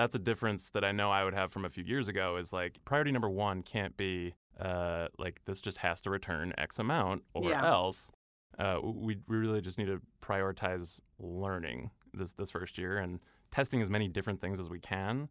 that's 0.01 0.15
a 0.15 0.19
difference 0.19 0.71
that 0.71 0.85
I 0.85 0.93
know 0.93 1.11
I 1.11 1.25
would 1.25 1.35
have 1.35 1.53
from 1.53 1.65
a 1.67 1.69
few 1.71 1.85
years 1.85 2.09
ago 2.09 2.37
is 2.37 2.53
like 2.53 2.79
priority 2.85 3.13
number 3.13 3.29
1 3.29 3.63
can't 3.63 3.97
be 3.97 4.35
uh, 4.59 5.09
like 5.19 5.41
this 5.45 5.61
just 5.61 5.79
has 5.79 6.01
to 6.03 6.11
return 6.11 6.53
x 6.59 6.79
amount 6.79 7.23
or 7.35 7.51
Yeah. 7.51 7.65
else 7.67 8.11
uh, 8.59 8.79
we, 8.83 9.17
we 9.29 9.37
really 9.37 9.61
just 9.61 9.79
need 9.79 9.87
to 9.87 10.01
prioritize 10.23 11.01
learning 11.19 11.91
this 12.15 12.33
this 12.33 12.51
first 12.51 12.79
year 12.79 12.97
and 12.97 13.21
testing 13.51 13.81
as 13.83 13.91
many 13.91 14.09
different 14.09 14.41
things 14.41 14.59
as 14.59 14.69
we 14.71 14.79
can 14.79 15.29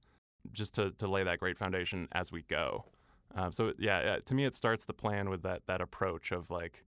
just 0.52 0.74
to, 0.76 0.92
to 0.92 1.08
lay 1.08 1.24
that 1.24 1.40
great 1.40 1.58
foundation 1.58 2.08
as 2.12 2.32
we 2.32 2.42
go. 2.44 2.86
Um, 3.36 3.52
so 3.52 3.74
yeah, 3.78 3.98
uh, 3.98 4.20
to 4.26 4.34
me, 4.34 4.46
it 4.46 4.56
starts 4.56 4.86
the 4.86 4.94
plan 4.94 5.30
with 5.30 5.42
that 5.44 5.62
that 5.68 5.82
approach 5.82 6.32
of 6.32 6.50
like, 6.50 6.86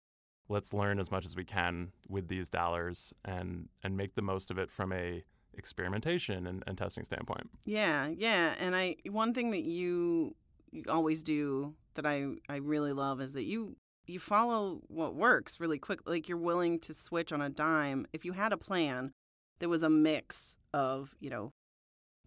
let's 0.48 0.72
learn 0.72 0.98
as 0.98 1.10
much 1.10 1.24
as 1.24 1.36
we 1.36 1.44
can 1.44 1.92
with 2.08 2.28
these 2.28 2.48
dollars 2.48 3.12
and 3.24 3.68
and 3.82 3.96
make 3.96 4.14
the 4.14 4.22
most 4.22 4.50
of 4.50 4.58
it 4.58 4.70
from 4.70 4.92
a 4.92 5.22
experimentation 5.54 6.46
and, 6.46 6.62
and 6.66 6.78
testing 6.78 7.04
standpoint. 7.04 7.50
Yeah, 7.64 8.08
yeah. 8.08 8.54
And 8.58 8.74
I 8.74 8.96
one 9.08 9.34
thing 9.34 9.50
that 9.50 9.64
you, 9.64 10.34
you 10.70 10.84
always 10.88 11.22
do 11.22 11.74
that 11.94 12.06
I 12.06 12.26
I 12.48 12.56
really 12.56 12.92
love 12.92 13.20
is 13.20 13.32
that 13.34 13.44
you 13.44 13.76
you 14.06 14.18
follow 14.18 14.80
what 14.88 15.14
works 15.14 15.60
really 15.60 15.78
quick. 15.78 16.00
Like 16.06 16.28
you're 16.28 16.38
willing 16.38 16.78
to 16.80 16.94
switch 16.94 17.32
on 17.32 17.40
a 17.40 17.48
dime. 17.48 18.06
If 18.12 18.24
you 18.24 18.32
had 18.32 18.52
a 18.52 18.56
plan 18.56 19.12
that 19.60 19.68
was 19.68 19.82
a 19.82 19.90
mix 19.90 20.56
of, 20.74 21.14
you 21.20 21.30
know, 21.30 21.52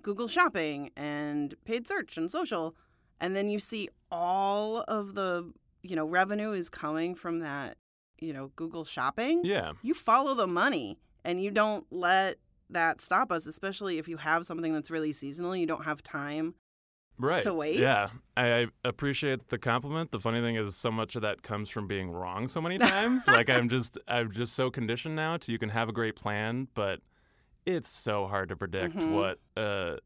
Google 0.01 0.27
Shopping 0.27 0.91
and 0.95 1.53
paid 1.65 1.87
search 1.87 2.17
and 2.17 2.29
social, 2.29 2.75
and 3.19 3.35
then 3.35 3.49
you 3.49 3.59
see 3.59 3.89
all 4.11 4.81
of 4.87 5.15
the, 5.15 5.51
you 5.81 5.95
know, 5.95 6.05
revenue 6.05 6.51
is 6.51 6.69
coming 6.69 7.15
from 7.15 7.39
that, 7.39 7.77
you 8.19 8.31
know, 8.31 8.51
Google 8.55 8.85
Shopping 8.85 9.41
Yeah, 9.43 9.73
you 9.81 9.93
follow 9.93 10.33
the 10.33 10.47
money 10.47 10.99
and 11.23 11.41
you 11.43 11.51
don't 11.51 11.85
let 11.91 12.37
that 12.69 13.01
stop 13.01 13.31
us, 13.31 13.45
especially 13.45 13.97
if 13.97 14.07
you 14.07 14.17
have 14.17 14.45
something 14.45 14.73
that's 14.73 14.89
really 14.91 15.11
seasonal. 15.11 15.55
You 15.55 15.65
don't 15.67 15.85
have 15.85 16.01
time. 16.01 16.55
right. 17.17 17.43
To 17.43 17.53
waste? 17.53 17.79
Yeah, 17.79 18.05
I, 18.35 18.67
appreciate 18.83 19.49
the 19.49 19.57
compliment. 19.57 20.11
The 20.11 20.19
funny 20.19 20.41
thing 20.41 20.55
is, 20.55 20.75
so 20.75 20.91
much 20.91 21.15
of 21.15 21.21
that 21.21 21.43
comes 21.43 21.69
from 21.69 21.87
being 21.87 22.09
wrong 22.11 22.47
so 22.47 22.61
many 22.61 22.77
times. 22.79 23.27
like 23.27 23.49
I'm 23.49 23.69
just 23.69 23.97
I'm 24.07 24.31
just 24.31 24.53
so 24.53 24.69
conditioned 24.71 25.15
now 25.15 25.37
to 25.37 25.51
you 25.51 25.57
can 25.59 25.69
have 25.69 25.89
a 25.89 25.93
great 25.93 26.15
plan, 26.15 26.67
but 26.73 26.99
it's 27.65 27.89
so 27.89 28.27
hard 28.27 28.49
to 28.49 28.55
predict 28.55 28.95
Mhm. 28.95 29.11
what 29.13 29.39
uh, 29.57 29.97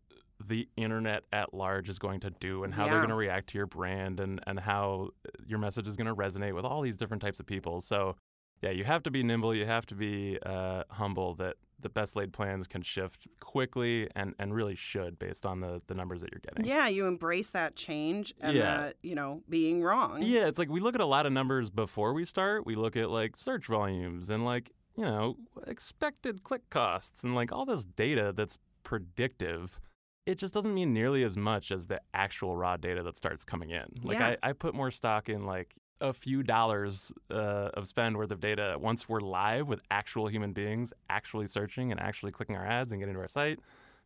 the 0.48 0.70
internet 0.78 1.24
at 1.34 1.54
large 1.54 1.90
is 1.90 2.00
going 2.00 2.22
to 2.22 2.30
do 2.30 2.64
and 2.64 2.74
how 2.74 2.86
they're 2.86 2.98
going 3.00 3.10
to 3.10 3.16
react 3.16 3.50
to 3.50 3.58
your 3.58 3.68
brand 3.68 4.20
and 4.22 4.40
and 4.48 4.58
how 4.60 5.10
your 5.46 5.60
message 5.60 5.88
is 5.88 5.98
going 5.98 6.08
to 6.08 6.16
resonate 6.16 6.54
with 6.56 6.64
all 6.64 6.82
these 6.82 6.96
different 6.96 7.22
types 7.22 7.40
of 7.42 7.46
people. 7.46 7.82
So 7.82 8.16
yeah, 8.62 8.72
you 8.72 8.84
have 8.84 9.04
to 9.04 9.12
be 9.12 9.24
nimble. 9.24 9.56
You 9.56 9.66
have 9.66 9.86
to 9.88 9.96
be 9.96 10.38
uh, 10.46 10.84
humble. 10.90 11.36
That 11.36 11.56
the 11.82 11.90
best 11.90 12.16
laid 12.16 12.34
plans 12.34 12.68
can 12.68 12.82
shift 12.82 13.26
quickly 13.40 14.10
and, 14.14 14.36
and 14.38 14.54
really 14.54 14.76
should 14.76 15.18
based 15.18 15.46
on 15.46 15.62
the, 15.62 15.82
the 15.88 15.94
numbers 15.94 16.20
that 16.20 16.30
you're 16.30 16.42
getting. 16.42 16.66
Yeah, 16.66 16.90
you 16.90 17.06
embrace 17.08 17.52
that 17.52 17.78
change 17.78 18.34
and 18.42 18.54
Yeah. 18.58 18.64
that, 18.78 18.96
you 19.02 19.16
know, 19.16 19.44
being 19.48 19.82
wrong. 19.82 20.22
Yeah, 20.22 20.48
it's 20.48 20.60
like 20.60 20.70
we 20.70 20.82
look 20.82 20.94
at 20.96 21.00
a 21.00 21.06
lot 21.06 21.26
of 21.26 21.32
numbers 21.32 21.70
before 21.70 22.14
we 22.14 22.26
start. 22.26 22.66
We 22.66 22.76
look 22.76 22.98
at 22.98 23.10
like 23.10 23.38
search 23.38 23.68
volumes 23.68 24.30
and 24.30 24.44
like, 24.44 24.72
you 24.98 25.06
know, 25.06 25.38
expected 25.68 26.44
click 26.44 26.70
costs 26.70 27.24
and 27.24 27.34
like 27.34 27.54
all 27.54 27.66
this 27.66 27.86
data 27.86 28.34
that's 28.36 28.58
predictive. 28.84 29.80
It 30.26 30.38
just 30.38 30.54
doesn't 30.54 30.74
mean 30.74 30.94
nearly 30.94 31.24
as 31.24 31.38
much 31.38 31.72
as 31.72 31.88
the 31.88 32.02
actual 32.14 32.58
raw 32.58 32.76
data 32.76 33.02
that 33.04 33.16
starts 33.16 33.46
coming 33.46 33.70
in. 33.70 33.86
Like 34.04 34.20
Yeah. 34.20 34.36
I, 34.44 34.50
I 34.50 34.54
put 34.54 34.76
more 34.76 34.92
stock 34.92 35.30
in 35.30 35.46
like 35.46 35.74
a 36.02 36.14
few 36.14 36.44
dollars 36.44 37.12
uh, 37.32 37.70
of 37.74 37.88
spend 37.88 38.18
worth 38.18 38.32
of 38.32 38.40
data 38.40 38.78
once 38.80 39.10
we're 39.10 39.20
live 39.20 39.68
with 39.68 39.82
actual 39.92 40.28
human 40.28 40.54
beings 40.54 40.94
actually 41.10 41.48
searching 41.48 41.92
and 41.92 42.00
actually 42.00 42.32
clicking 42.32 42.56
our 42.56 42.66
ads 42.66 42.92
and 42.92 43.02
getting 43.02 43.16
to 43.16 43.22
our 43.22 43.28
site 43.28 43.60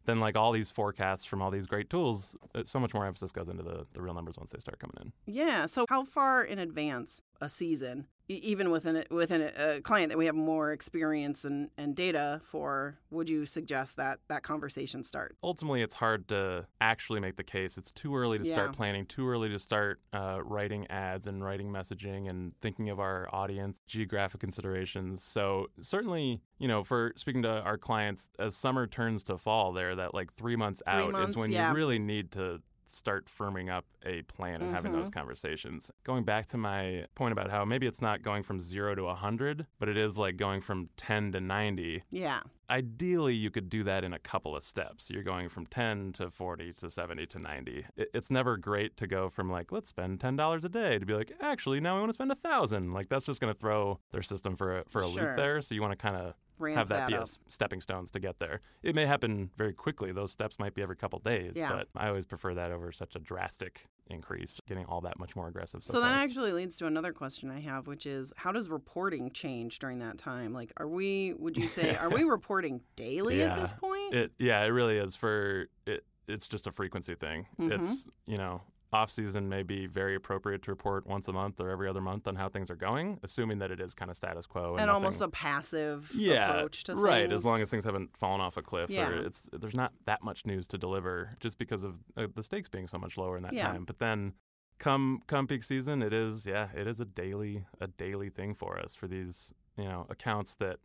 then 0.06 0.20
like 0.20 0.36
all 0.36 0.52
these 0.52 0.70
forecasts 0.70 1.24
from 1.24 1.42
all 1.42 1.52
these 1.52 1.66
great 1.66 1.90
tools. 1.90 2.36
Uh, 2.54 2.64
So 2.66 2.80
much 2.80 2.94
more 2.94 3.06
emphasis 3.06 3.32
goes 3.32 3.48
into 3.48 3.64
the, 3.64 3.86
the 3.94 4.02
real 4.02 4.14
numbers 4.14 4.38
once 4.38 4.52
they 4.52 4.60
start 4.60 4.80
coming 4.80 4.98
in. 5.02 5.14
Yeah. 5.26 5.66
So 5.66 5.86
how 5.90 6.04
far 6.04 6.44
in 6.44 6.60
advance 6.60 7.22
a 7.44 7.50
season, 7.50 8.08
even 8.30 8.72
within 8.72 8.96
a, 8.96 9.04
within 9.14 9.42
a, 9.42 9.52
a 9.78 9.82
client 9.82 10.10
that 10.10 10.18
we 10.18 10.26
have 10.26 10.34
more 10.36 10.72
experience 10.72 11.44
and, 11.44 11.70
and 11.78 11.94
data 11.96 12.42
for, 12.46 12.98
would 13.12 13.30
you 13.30 13.46
suggest 13.46 13.98
that 13.98 14.20
that 14.30 14.44
conversation 14.44 15.04
start? 15.04 15.36
ultimately 15.44 15.82
it's 15.82 15.96
hard 15.96 16.28
to 16.30 16.66
actually 16.80 17.20
make 17.20 17.36
the 17.36 17.44
case. 17.44 17.78
It's 17.78 17.92
too 17.92 18.16
early 18.16 18.40
to 18.40 18.46
Yeah. 18.46 18.54
start 18.54 18.74
planning, 18.74 19.06
too 19.06 19.28
early 19.28 19.50
to 19.50 19.60
start 19.60 20.00
uh, 20.14 20.40
writing 20.44 20.88
ads 20.90 21.28
and 21.28 21.44
writing 21.44 21.70
messaging 21.70 22.30
and 22.30 22.54
thinking 22.62 22.90
of 22.90 23.00
our 23.00 23.28
audience, 23.34 23.80
geographic 23.88 24.40
considerations. 24.40 25.22
So 25.24 25.68
certainly, 25.82 26.42
you 26.60 26.68
know, 26.70 26.84
for 26.84 27.12
speaking 27.18 27.44
to 27.44 27.62
our 27.62 27.78
clients, 27.78 28.30
as 28.40 28.56
summer 28.56 28.88
turns 28.88 29.24
to 29.26 29.38
fall, 29.38 29.74
there 29.74 29.96
that 29.96 30.14
like 30.14 30.32
three 30.34 30.56
months 30.56 30.82
Three 30.90 31.00
out 31.02 31.12
months, 31.12 31.32
is 31.32 31.36
when 31.38 31.52
yeah. 31.52 31.70
you 31.70 31.76
really 31.76 32.00
need 32.00 32.32
to 32.32 32.62
start 32.86 33.26
firming 33.26 33.72
up 33.72 33.86
a 34.06 34.22
plan 34.24 34.62
and 34.62 34.74
having 34.74 34.92
Mm-hmm. 34.92 35.00
those 35.02 35.10
conversations. 35.10 35.90
Going 36.04 36.24
back 36.24 36.46
to 36.48 36.58
my 36.58 37.06
point 37.16 37.32
about 37.32 37.50
how 37.50 37.64
maybe 37.66 37.88
it's 37.88 38.02
not 38.02 38.22
going 38.22 38.44
from 38.44 38.60
zero 38.60 38.96
to 38.96 39.04
100, 39.04 39.66
but 39.80 39.90
it 39.90 39.98
is 39.98 40.18
like 40.18 40.38
going 40.38 40.62
from 40.62 40.90
10 40.98 41.32
to 41.34 41.40
90 41.42 42.04
Yeah. 42.12 42.42
ideally 42.70 43.34
you 43.36 43.50
could 43.52 43.70
do 43.70 43.84
that 43.84 44.04
in 44.04 44.14
a 44.14 44.20
couple 44.20 44.56
of 44.56 44.64
steps 44.64 45.10
you're 45.10 45.22
going 45.24 45.50
from 45.50 45.66
10 45.66 46.14
to 46.14 46.30
40 46.32 46.74
to 46.74 46.90
70 46.90 47.26
to 47.28 47.40
90 47.40 47.86
it's 47.98 48.32
never 48.32 48.58
great 48.58 48.96
to 48.98 49.06
go 49.06 49.30
from 49.30 49.50
like 49.52 49.72
let's 49.72 49.90
spend 49.90 50.20
$10 50.20 50.64
a 50.64 50.70
day 50.70 50.98
to 50.98 51.06
be 51.06 51.14
like 51.14 51.32
actually 51.42 51.80
now 51.80 51.94
we 51.96 52.00
want 52.00 52.10
to 52.10 52.14
spend 52.14 52.32
a 52.32 52.36
thousand 52.36 52.94
like 52.94 53.10
that's 53.10 53.26
just 53.26 53.40
going 53.42 53.54
to 53.54 53.60
throw 53.60 54.00
their 54.12 54.22
system 54.24 54.56
for 54.56 54.80
a, 54.80 54.84
for 54.90 55.02
a 55.02 55.10
Sure. 55.12 55.24
loop 55.28 55.36
there 55.38 55.62
so 55.62 55.76
you 55.76 55.82
want 55.82 55.92
to 55.98 55.98
kind 56.02 56.16
of 56.16 56.34
have 56.76 56.88
that, 56.90 56.96
that 56.96 57.08
be 57.10 57.16
up. 57.16 57.24
as 57.24 57.40
stepping 57.48 57.82
stones 57.82 58.10
to 58.12 58.20
get 58.20 58.40
there 58.40 58.62
it 58.84 58.96
may 58.96 59.06
happen 59.06 59.50
very 59.58 59.74
quickly 59.74 60.12
those 60.12 60.32
steps 60.32 60.58
might 60.60 60.74
be 60.74 60.82
every 60.82 60.96
couple 60.96 61.20
days 61.20 61.54
Yeah. 61.56 61.70
but 61.72 61.88
i 61.96 62.08
always 62.08 62.26
prefer 62.26 62.54
that 62.54 62.72
over 62.72 62.92
such 62.92 63.16
a 63.16 63.20
drastic 63.20 63.82
increase 64.08 64.60
getting 64.68 64.86
all 64.86 65.02
that 65.02 65.18
much 65.20 65.36
more 65.36 65.48
aggressive 65.48 65.84
so, 65.84 65.94
So 65.94 66.02
that 66.02 66.10
fast. 66.12 66.24
actually 66.24 66.52
leads 66.54 66.78
to 66.78 66.88
another 66.88 67.14
question 67.14 67.50
I 67.50 67.60
have, 67.62 67.88
which 67.88 68.06
is 68.06 68.34
how 68.38 68.52
does 68.52 68.70
reporting 68.70 69.32
change 69.32 69.80
during 69.80 70.00
that 70.00 70.18
time? 70.18 70.52
Like, 70.54 70.74
are 70.78 70.88
we, 70.88 71.34
would 71.40 71.56
you 71.56 71.68
say, 71.70 71.96
are 71.96 72.10
we 72.10 72.24
reporting 72.38 72.82
daily 72.98 73.42
at 73.44 73.58
this 73.58 73.72
point? 73.74 74.14
It 74.14 74.32
yeah, 74.40 74.62
it 74.64 74.68
really 74.70 74.98
is 74.98 75.16
for 75.16 75.68
it. 75.86 76.04
It's 76.28 76.48
just 76.50 76.68
a 76.68 76.72
frequency 76.72 77.16
thing. 77.16 77.48
Mhm. 77.60 77.72
It's 77.80 78.06
you 78.28 78.38
know 78.38 78.62
off 78.94 79.10
season 79.10 79.50
may 79.50 79.64
be 79.64 79.88
very 79.88 80.16
appropriate 80.16 80.62
to 80.62 80.72
report 80.72 81.08
once 81.08 81.28
a 81.28 81.34
month 81.34 81.60
or 81.60 81.70
every 81.70 81.90
other 81.90 82.00
month 82.02 82.28
on 82.28 82.36
how 82.36 82.48
things 82.48 82.70
are 82.70 82.76
going, 82.76 83.20
assuming 83.24 83.58
that 83.60 83.72
it 83.72 83.80
is 83.82 83.94
kind 83.94 84.12
of 84.12 84.16
status 84.16 84.46
quo 84.46 84.76
and 84.76 84.90
almost 84.90 85.20
nothing- 85.20 85.30
a 85.30 85.32
passive 85.32 86.12
yeah 86.14 86.52
approach 86.52 86.84
to 86.84 86.96
right. 86.96 87.22
things. 87.24 87.34
As 87.34 87.44
long 87.46 87.60
as 87.62 87.70
things 87.70 87.84
haven't 87.86 88.16
fallen 88.16 88.40
off 88.40 88.56
a 88.56 88.62
cliff 88.62 88.90
Yeah. 88.90 89.10
or 89.10 89.26
it's 89.26 89.50
there's 89.52 89.76
not 89.76 89.94
that 90.06 90.24
much 90.24 90.46
news 90.46 90.68
to 90.68 90.78
deliver 90.78 91.32
just 91.40 91.58
because 91.58 91.84
of 91.84 91.96
uh, 92.16 92.28
the 92.34 92.44
stakes 92.44 92.70
being 92.70 92.88
so 92.88 92.98
much 93.00 93.18
lower 93.18 93.36
in 93.36 93.44
that 93.44 93.54
Yeah. 93.54 93.68
time. 93.68 93.86
But 93.86 94.00
then. 94.00 94.34
Come 94.80 95.22
come 95.28 95.46
peak 95.48 95.64
season, 95.64 96.02
it 96.02 96.12
is 96.14 96.48
yeah, 96.48 96.68
it 96.76 96.88
is 96.88 97.00
a 97.00 97.06
daily 97.06 97.64
a 97.80 97.88
daily 97.88 98.30
thing 98.30 98.54
for 98.56 98.78
us 98.80 98.94
for 98.96 99.08
these 99.08 99.54
you 99.78 99.84
know 99.86 100.08
accounts 100.10 100.56
that 100.56 100.80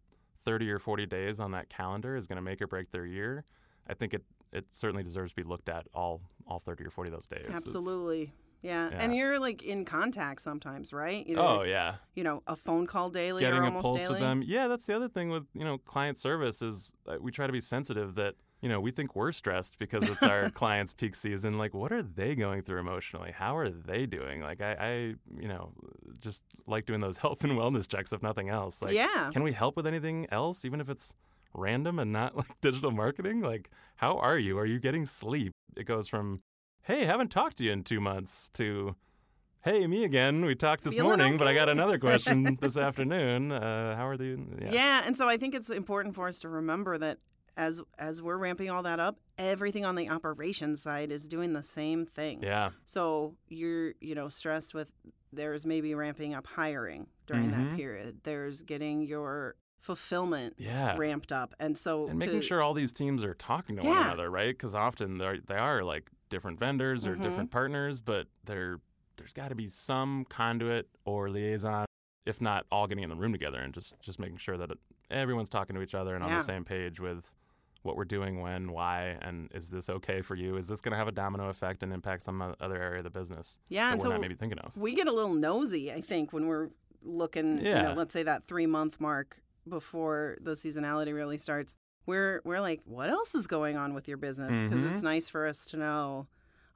30 0.45 0.71
or 0.71 0.79
40 0.79 1.07
days 1.07 1.41
on 1.41 1.51
that 1.53 1.69
calendar 1.71 2.15
is 2.15 2.27
going 2.27 2.37
to 2.37 2.43
make 2.43 2.61
or 2.61 2.67
break 2.67 2.91
their 2.91 3.07
year. 3.07 3.45
I 3.89 3.95
think 3.95 4.13
it 4.13 4.23
it 4.53 4.67
certainly 4.71 5.03
deserves 5.03 5.33
to 5.33 5.37
be 5.37 5.43
looked 5.43 5.69
at 5.69 5.87
all 5.95 6.21
all 6.47 6.59
30 6.59 6.85
or 6.85 6.91
40 6.91 7.09
of 7.11 7.15
those 7.15 7.27
days. 7.27 7.43
It's- 7.45 7.57
Absolutely. 7.57 8.33
Yeah. 8.63 8.91
Yeah. 8.91 8.99
And 9.01 9.15
you're 9.15 9.39
like 9.39 9.63
in 9.63 9.85
contact 9.85 10.41
sometimes, 10.41 10.93
right? 10.93 11.25
Either, 11.27 11.41
oh 11.41 11.63
yeah, 11.63 11.97
you 12.15 12.25
know, 12.25 12.43
a 12.47 12.57
phone 12.57 12.87
call 12.87 13.11
daily 13.11 13.43
getting 13.43 13.59
or 13.59 13.63
a 13.63 13.67
almost 13.67 13.83
pulse 13.83 13.99
daily. 13.99 14.15
with 14.15 14.21
them. 14.21 14.43
Yeah, 14.45 14.69
that's 14.69 14.87
the 14.87 14.97
other 14.97 15.09
thing 15.09 15.31
with 15.31 15.45
you 15.55 15.65
know 15.65 15.79
client 15.79 16.19
service 16.19 16.61
is 16.63 16.93
uh, 17.07 17.17
we 17.21 17.31
try 17.31 17.47
to 17.47 17.53
be 17.53 17.61
sensitive 17.61 18.17
that 18.17 18.35
you 18.61 18.69
know 18.69 18.81
we 18.81 18.91
think 18.91 19.15
we're 19.15 19.31
stressed 19.31 19.79
because 19.79 20.03
it's 20.09 20.23
our 20.25 20.51
client's 20.55 20.93
peak 20.93 21.15
season. 21.15 21.57
Like, 21.57 21.73
what 21.73 21.93
are 21.93 22.03
they 22.03 22.35
going 22.35 22.63
through 22.63 22.81
emotionally? 22.81 23.31
How 23.31 23.57
are 23.57 23.71
they 23.71 24.07
doing? 24.07 24.41
Like, 24.41 24.61
I, 24.61 24.73
I 24.73 24.93
you 25.41 25.49
know 25.49 25.73
just 26.19 26.43
like 26.67 26.85
doing 26.85 27.01
those 27.01 27.19
health 27.19 27.45
and 27.45 27.53
wellness 27.53 27.87
checks 27.87 28.13
if 28.13 28.23
nothing 28.23 28.49
else. 28.49 28.83
Like, 28.83 28.95
yeah. 28.95 29.31
can 29.33 29.45
we 29.45 29.53
help 29.53 29.77
with 29.77 29.87
anything 29.87 30.27
else, 30.33 30.65
even 30.65 30.81
if 30.81 30.89
it's 30.89 31.15
random 31.55 31.99
and 31.99 32.13
not 32.13 32.37
like 32.37 32.61
digital 32.61 32.91
marketing? 32.91 33.41
Like, 33.41 33.71
how 33.97 34.17
are 34.19 34.39
you? 34.39 34.59
Are 34.59 34.67
you 34.67 34.79
getting 34.79 35.07
sleep? 35.07 35.53
It 35.77 35.85
goes 35.85 36.09
from, 36.09 36.39
hey, 36.83 37.05
haven't 37.05 37.31
talked 37.31 37.59
to 37.59 37.65
you 37.65 37.73
in 37.73 37.85
two 37.85 38.01
months 38.01 38.49
to, 38.55 38.97
hey, 39.63 39.87
me 39.87 40.05
again. 40.05 40.45
We 40.45 40.55
talked 40.55 40.85
this 40.85 40.95
Feeling 40.95 41.19
morning, 41.19 41.37
but 41.37 41.47
I 41.49 41.55
got 41.55 41.69
another 41.69 41.99
question 41.99 42.57
this 42.61 42.77
afternoon. 42.77 43.53
Uh, 43.53 43.97
how 43.97 44.07
are 44.07 44.17
they? 44.17 44.37
yeah. 44.71 45.03
And 45.07 45.17
so 45.17 45.29
I 45.29 45.37
think 45.37 45.55
it's 45.55 45.71
important 45.71 46.15
for 46.15 46.29
us 46.29 46.41
to 46.41 46.49
remember 46.49 46.99
that 46.99 47.19
as 47.57 47.81
as 47.99 48.23
we're 48.23 48.37
ramping 48.37 48.71
all 48.71 48.85
that 48.85 49.01
up, 49.01 49.19
everything 49.37 49.85
on 49.85 49.97
the 49.97 50.09
operations 50.09 50.81
side 50.81 51.11
is 51.11 51.27
doing 51.27 51.53
the 51.55 51.63
same 51.63 52.07
thing. 52.07 52.41
Yeah. 52.41 52.71
So 52.85 53.35
you're, 53.49 53.95
you 54.01 54.15
know, 54.15 54.29
stressed 54.29 54.75
with 54.75 54.93
there's 55.33 55.67
maybe 55.67 55.93
ramping 55.95 56.35
up 56.35 56.47
hiring 56.47 57.09
during 57.27 57.51
Mhm. 57.51 57.69
that 57.71 57.77
period. 57.77 58.21
There's 58.23 58.63
getting 58.63 59.03
your 59.03 59.57
fulfillment 59.81 60.55
Yeah. 60.59 60.97
ramped 60.97 61.33
up. 61.33 61.55
And 61.59 61.77
so 61.79 62.09
and 62.09 62.19
making 62.19 62.41
to- 62.41 62.47
sure 62.47 62.63
all 62.63 62.75
these 62.75 62.93
teams 62.93 63.23
are 63.25 63.35
talking 63.35 63.77
to 63.77 63.83
one 63.83 63.97
another, 63.97 64.31
right? 64.31 64.55
Because 64.57 64.75
often 64.75 65.19
they're, 65.19 65.39
they 65.39 65.57
are 65.57 65.83
like 65.83 66.11
different 66.31 66.59
vendors 66.59 67.07
or 67.07 67.17
Mhm. 67.17 67.23
different 67.23 67.51
partners, 67.51 68.01
but 68.01 68.27
there 68.45 68.81
there's 69.17 69.33
got 69.33 69.49
to 69.49 69.57
be 69.57 69.67
some 69.67 70.25
conduit 70.27 70.89
or 71.05 71.29
liaison, 71.29 71.85
if 72.25 72.41
not 72.41 72.65
all 72.71 72.87
getting 72.87 73.03
in 73.03 73.11
the 73.11 73.17
room 73.17 73.33
together 73.33 73.59
and 73.59 73.75
just 73.75 73.99
just 74.01 74.21
making 74.21 74.37
sure 74.37 74.57
that 74.57 74.71
it, 74.71 74.79
everyone's 75.11 75.49
talking 75.49 75.75
to 75.75 75.83
each 75.83 75.95
other 75.95 76.15
and 76.15 76.23
on 76.23 76.31
the 76.31 76.41
same 76.43 76.65
page 76.65 77.01
with 77.01 77.35
what 77.83 77.97
we're 77.97 78.05
doing, 78.05 78.41
when, 78.41 78.71
why, 78.73 79.17
and 79.23 79.51
is 79.55 79.71
this 79.71 79.89
okay 79.89 80.21
for 80.21 80.35
you? 80.37 80.57
Is 80.57 80.69
this 80.69 80.81
going 80.81 80.91
to 80.93 80.97
have 80.99 81.09
a 81.09 81.13
domino 81.13 81.49
effect 81.49 81.83
and 81.83 81.93
impact 81.93 82.23
some 82.23 82.43
other 82.61 82.77
area 82.77 82.99
of 82.99 83.05
the 83.05 83.11
business 83.11 83.59
yeah, 83.69 83.87
that 83.87 83.93
and 83.93 84.01
we're 84.01 84.05
so 84.07 84.11
not 84.11 84.21
maybe 84.21 84.35
thinking 84.35 84.59
of? 84.59 84.77
we 84.77 84.95
get 84.95 85.07
a 85.09 85.13
little 85.13 85.33
nosy, 85.35 85.93
I 85.93 86.01
think, 86.01 86.33
when 86.33 86.47
we're 86.47 86.69
looking, 87.03 87.59
you 87.59 87.65
Yeah. 87.71 87.83
know, 87.83 87.93
let's 87.95 88.13
say 88.13 88.23
that 88.25 88.47
three 88.47 88.67
month 88.67 89.01
mark 89.01 89.41
before 89.69 90.37
the 90.41 90.53
seasonality 90.53 91.15
really 91.15 91.39
starts. 91.39 91.75
We're 92.07 92.41
we're 92.45 92.61
like, 92.61 92.81
what 92.85 93.11
else 93.11 93.35
is 93.35 93.47
going 93.47 93.77
on 93.77 93.95
with 93.95 94.09
your 94.09 94.17
business? 94.17 94.63
Because 94.63 94.81
Mhm. 94.85 94.93
it's 94.95 95.03
nice 95.03 95.29
for 95.29 95.47
us 95.47 95.67
to 95.67 95.77
know. 95.77 96.27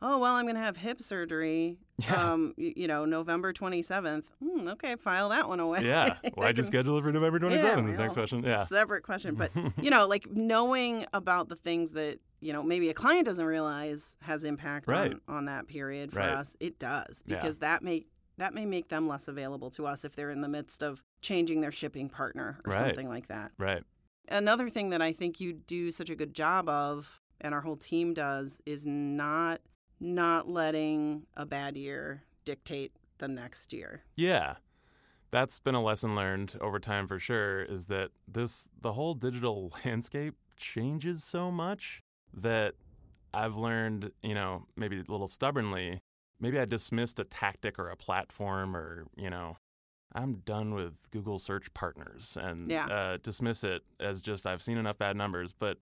Oh 0.04 0.18
well, 0.18 0.34
I'm 0.34 0.44
going 0.46 0.56
to 0.56 0.60
have 0.60 0.76
hip 0.76 1.00
surgery. 1.02 1.78
Yeah. 2.02 2.32
Um, 2.32 2.52
you, 2.56 2.72
you 2.74 2.88
know, 2.88 3.04
November 3.04 3.52
27th. 3.52 4.24
Hmm, 4.42 4.66
okay, 4.70 4.96
file 4.96 5.28
that 5.28 5.48
one 5.48 5.60
away. 5.60 5.82
Yeah. 5.84 6.16
You 6.24 6.32
can- 6.52 6.64
schedule 6.64 6.98
it 6.98 7.02
for 7.02 7.12
November 7.12 7.38
27th? 7.38 7.84
Next 7.86 7.98
well, 7.98 8.10
question. 8.10 8.42
Yeah. 8.42 8.64
Separate 8.64 9.04
question, 9.04 9.36
but 9.36 9.52
you 9.80 9.88
know, 9.90 10.08
like 10.08 10.26
knowing 10.32 11.06
about 11.12 11.48
the 11.48 11.54
things 11.54 11.92
that 11.92 12.18
you 12.40 12.52
know 12.52 12.60
maybe 12.64 12.88
a 12.88 12.94
client 12.94 13.26
doesn't 13.26 13.44
realize 13.44 14.16
has 14.20 14.42
impact 14.42 14.90
Right. 14.90 15.12
on 15.12 15.20
on 15.28 15.44
that 15.44 15.68
period 15.68 16.12
for 16.12 16.18
Right. 16.18 16.30
us. 16.30 16.56
It 16.58 16.80
does 16.80 17.22
Yeah. 17.24 17.36
because 17.36 17.58
that 17.58 17.84
may 17.84 18.06
that 18.38 18.52
may 18.52 18.66
make 18.66 18.88
them 18.88 19.06
less 19.06 19.28
available 19.28 19.70
to 19.72 19.86
us 19.86 20.04
if 20.04 20.16
they're 20.16 20.30
in 20.32 20.40
the 20.40 20.48
midst 20.48 20.82
of 20.82 21.04
changing 21.22 21.60
their 21.60 21.72
shipping 21.72 22.08
partner 22.08 22.60
or 22.64 22.70
Right. 22.70 22.78
something 22.78 23.08
like 23.08 23.28
that. 23.28 23.52
Right. 23.58 23.82
Another 24.28 24.68
thing 24.68 24.90
that 24.90 25.02
I 25.02 25.12
think 25.12 25.40
you 25.40 25.52
do 25.52 25.90
such 25.90 26.10
a 26.10 26.14
good 26.14 26.34
job 26.34 26.68
of, 26.68 27.20
and 27.40 27.54
our 27.54 27.60
whole 27.60 27.76
team 27.76 28.14
does, 28.14 28.60
is 28.66 28.84
not 28.86 29.60
not 30.00 30.48
letting 30.48 31.24
a 31.36 31.46
bad 31.46 31.76
year 31.76 32.24
dictate 32.44 32.92
the 33.18 33.28
next 33.28 33.72
year. 33.72 34.02
Yeah. 34.16 34.56
That's 35.30 35.60
been 35.60 35.76
a 35.76 35.82
lesson 35.82 36.16
learned 36.16 36.56
over 36.60 36.80
time 36.80 37.06
for 37.06 37.20
sure 37.20 37.62
is 37.62 37.86
that 37.86 38.10
this 38.26 38.68
the 38.80 38.92
whole 38.94 39.14
digital 39.14 39.72
landscape 39.84 40.34
changes 40.56 41.22
so 41.24 41.50
much 41.52 42.02
that 42.34 42.74
I've 43.32 43.56
learned, 43.56 44.10
you 44.22 44.34
know, 44.34 44.66
maybe 44.76 44.98
a 44.98 45.10
little 45.10 45.28
stubbornly, 45.28 46.00
maybe 46.40 46.58
I 46.58 46.64
dismissed 46.64 47.18
a 47.20 47.24
tactic 47.24 47.78
or 47.78 47.88
a 47.88 47.96
platform 47.96 48.76
or, 48.76 49.06
you 49.16 49.30
know, 49.30 49.56
I'm 50.14 50.36
done 50.44 50.74
with 50.74 50.94
Google 51.10 51.38
search 51.38 51.72
partners 51.74 52.36
and 52.40 52.70
Yeah. 52.70 52.86
uh, 52.86 53.16
dismiss 53.22 53.64
it 53.64 53.82
as 54.00 54.22
just 54.22 54.46
I've 54.46 54.62
seen 54.62 54.78
enough 54.78 54.98
bad 54.98 55.16
numbers, 55.16 55.52
but 55.52 55.78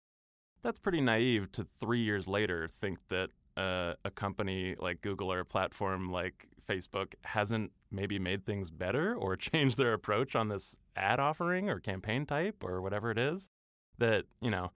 that's 0.62 0.78
pretty 0.78 1.00
naive 1.00 1.50
to 1.52 1.64
3 1.64 2.00
years 2.00 2.28
later 2.28 2.68
think 2.68 2.98
that 3.08 3.30
uh, 3.56 3.94
a 4.04 4.10
company 4.10 4.76
like 4.78 5.00
Google 5.00 5.32
or 5.32 5.40
a 5.40 5.44
platform 5.44 6.10
like 6.10 6.46
Facebook 6.66 7.14
hasn't 7.24 7.72
maybe 7.90 8.18
made 8.18 8.44
things 8.44 8.70
better 8.70 9.14
or 9.14 9.36
changed 9.48 9.76
their 9.78 9.92
approach 9.92 10.36
on 10.36 10.48
this 10.48 10.76
ad 10.96 11.18
offering 11.18 11.68
or 11.68 11.80
campaign 11.80 12.24
type 12.26 12.62
or 12.62 12.80
whatever 12.80 13.10
it 13.10 13.18
is, 13.18 13.50
that, 13.98 14.24
you 14.40 14.50
know, 14.50 14.70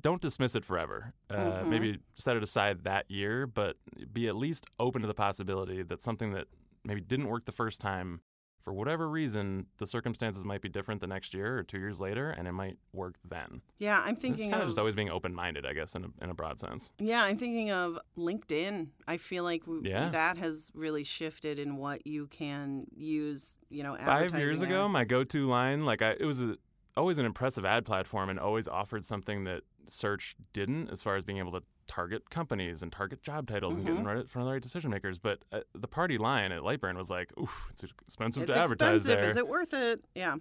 don't 0.00 0.20
dismiss 0.22 0.56
it 0.56 0.64
forever. 0.64 1.12
Uh, 1.30 1.34
Mhm. 1.62 1.68
Maybe 1.68 1.98
set 2.14 2.36
it 2.36 2.42
aside 2.42 2.84
that 2.84 3.10
year, 3.10 3.46
but 3.46 3.76
be 4.12 4.26
at 4.28 4.34
least 4.36 4.66
open 4.80 5.02
to 5.02 5.06
the 5.08 5.14
possibility 5.14 5.82
that 5.82 6.02
something 6.02 6.32
that 6.32 6.48
maybe 6.84 7.00
didn't 7.00 7.28
work 7.28 7.44
the 7.44 7.52
first 7.52 7.80
time, 7.80 8.20
for 8.66 8.72
whatever 8.72 9.08
reason, 9.08 9.64
the 9.78 9.86
circumstances 9.86 10.44
might 10.44 10.60
be 10.60 10.68
different 10.68 11.00
the 11.00 11.06
next 11.06 11.32
year 11.32 11.56
or 11.56 11.62
two 11.62 11.78
years 11.78 12.00
later, 12.00 12.30
and 12.30 12.48
it 12.48 12.52
might 12.52 12.76
work 12.92 13.14
then. 13.24 13.60
Yeah, 13.78 14.02
I'm 14.04 14.16
thinking 14.16 14.42
It's 14.42 14.50
kind 14.50 14.54
of 14.54 14.62
of 14.62 14.68
just 14.70 14.78
always 14.80 14.96
being 14.96 15.08
open 15.08 15.32
minded, 15.32 15.64
I 15.64 15.72
guess, 15.72 15.94
in 15.94 16.02
a, 16.02 16.08
in 16.20 16.30
a 16.30 16.34
broad 16.34 16.58
sense. 16.58 16.90
Yeah, 16.98 17.22
I'm 17.22 17.36
thinking 17.36 17.70
of 17.70 17.96
LinkedIn. 18.18 18.88
I 19.06 19.18
feel 19.18 19.44
like 19.44 19.60
w- 19.66 19.82
Yeah. 19.84 20.08
that 20.08 20.36
has 20.38 20.72
really 20.74 21.04
shifted 21.04 21.60
in 21.60 21.76
what 21.76 22.08
you 22.08 22.26
can 22.26 22.86
use, 22.92 23.60
you 23.68 23.84
know, 23.84 23.96
Five 24.04 24.36
years 24.36 24.62
ago, 24.62 24.88
my 24.88 25.04
go 25.04 25.22
to 25.22 25.46
line, 25.46 25.84
like, 25.84 26.02
I, 26.02 26.16
it 26.18 26.24
was 26.24 26.42
a, 26.42 26.56
always 26.96 27.20
an 27.20 27.24
impressive 27.24 27.64
ad 27.64 27.84
platform 27.86 28.28
and 28.30 28.40
always 28.40 28.66
offered 28.66 29.04
something 29.04 29.44
that 29.44 29.62
search 29.86 30.34
didn't 30.52 30.90
as 30.90 31.04
far 31.04 31.14
as 31.14 31.24
being 31.24 31.38
able 31.38 31.52
to 31.52 31.62
target 31.86 32.28
companies 32.30 32.82
and 32.82 32.90
target 32.92 33.22
job 33.22 33.46
titles 33.46 33.76
and 33.76 33.84
get 33.84 33.94
in 33.96 34.02
Mhm. 34.02 34.06
right 34.06 34.16
in 34.18 34.26
front 34.26 34.42
of 34.44 34.46
the 34.48 34.52
right 34.54 34.62
decision 34.62 34.90
makers. 34.90 35.18
But 35.18 35.44
uh, 35.52 35.60
the 35.74 35.88
party 35.88 36.18
line 36.18 36.52
at 36.52 36.62
Lightburn 36.62 36.96
was 36.96 37.10
like, 37.10 37.32
oof, 37.38 37.68
it's 37.70 37.84
expensive 37.84 38.44
it's 38.44 38.52
to 38.52 38.58
advertise 38.60 38.94
expensive. 39.06 39.20
there. 39.22 39.30
Is 39.30 39.36
it 39.36 39.48
worth 39.48 39.72
it? 39.74 40.04
Yeah. 40.14 40.36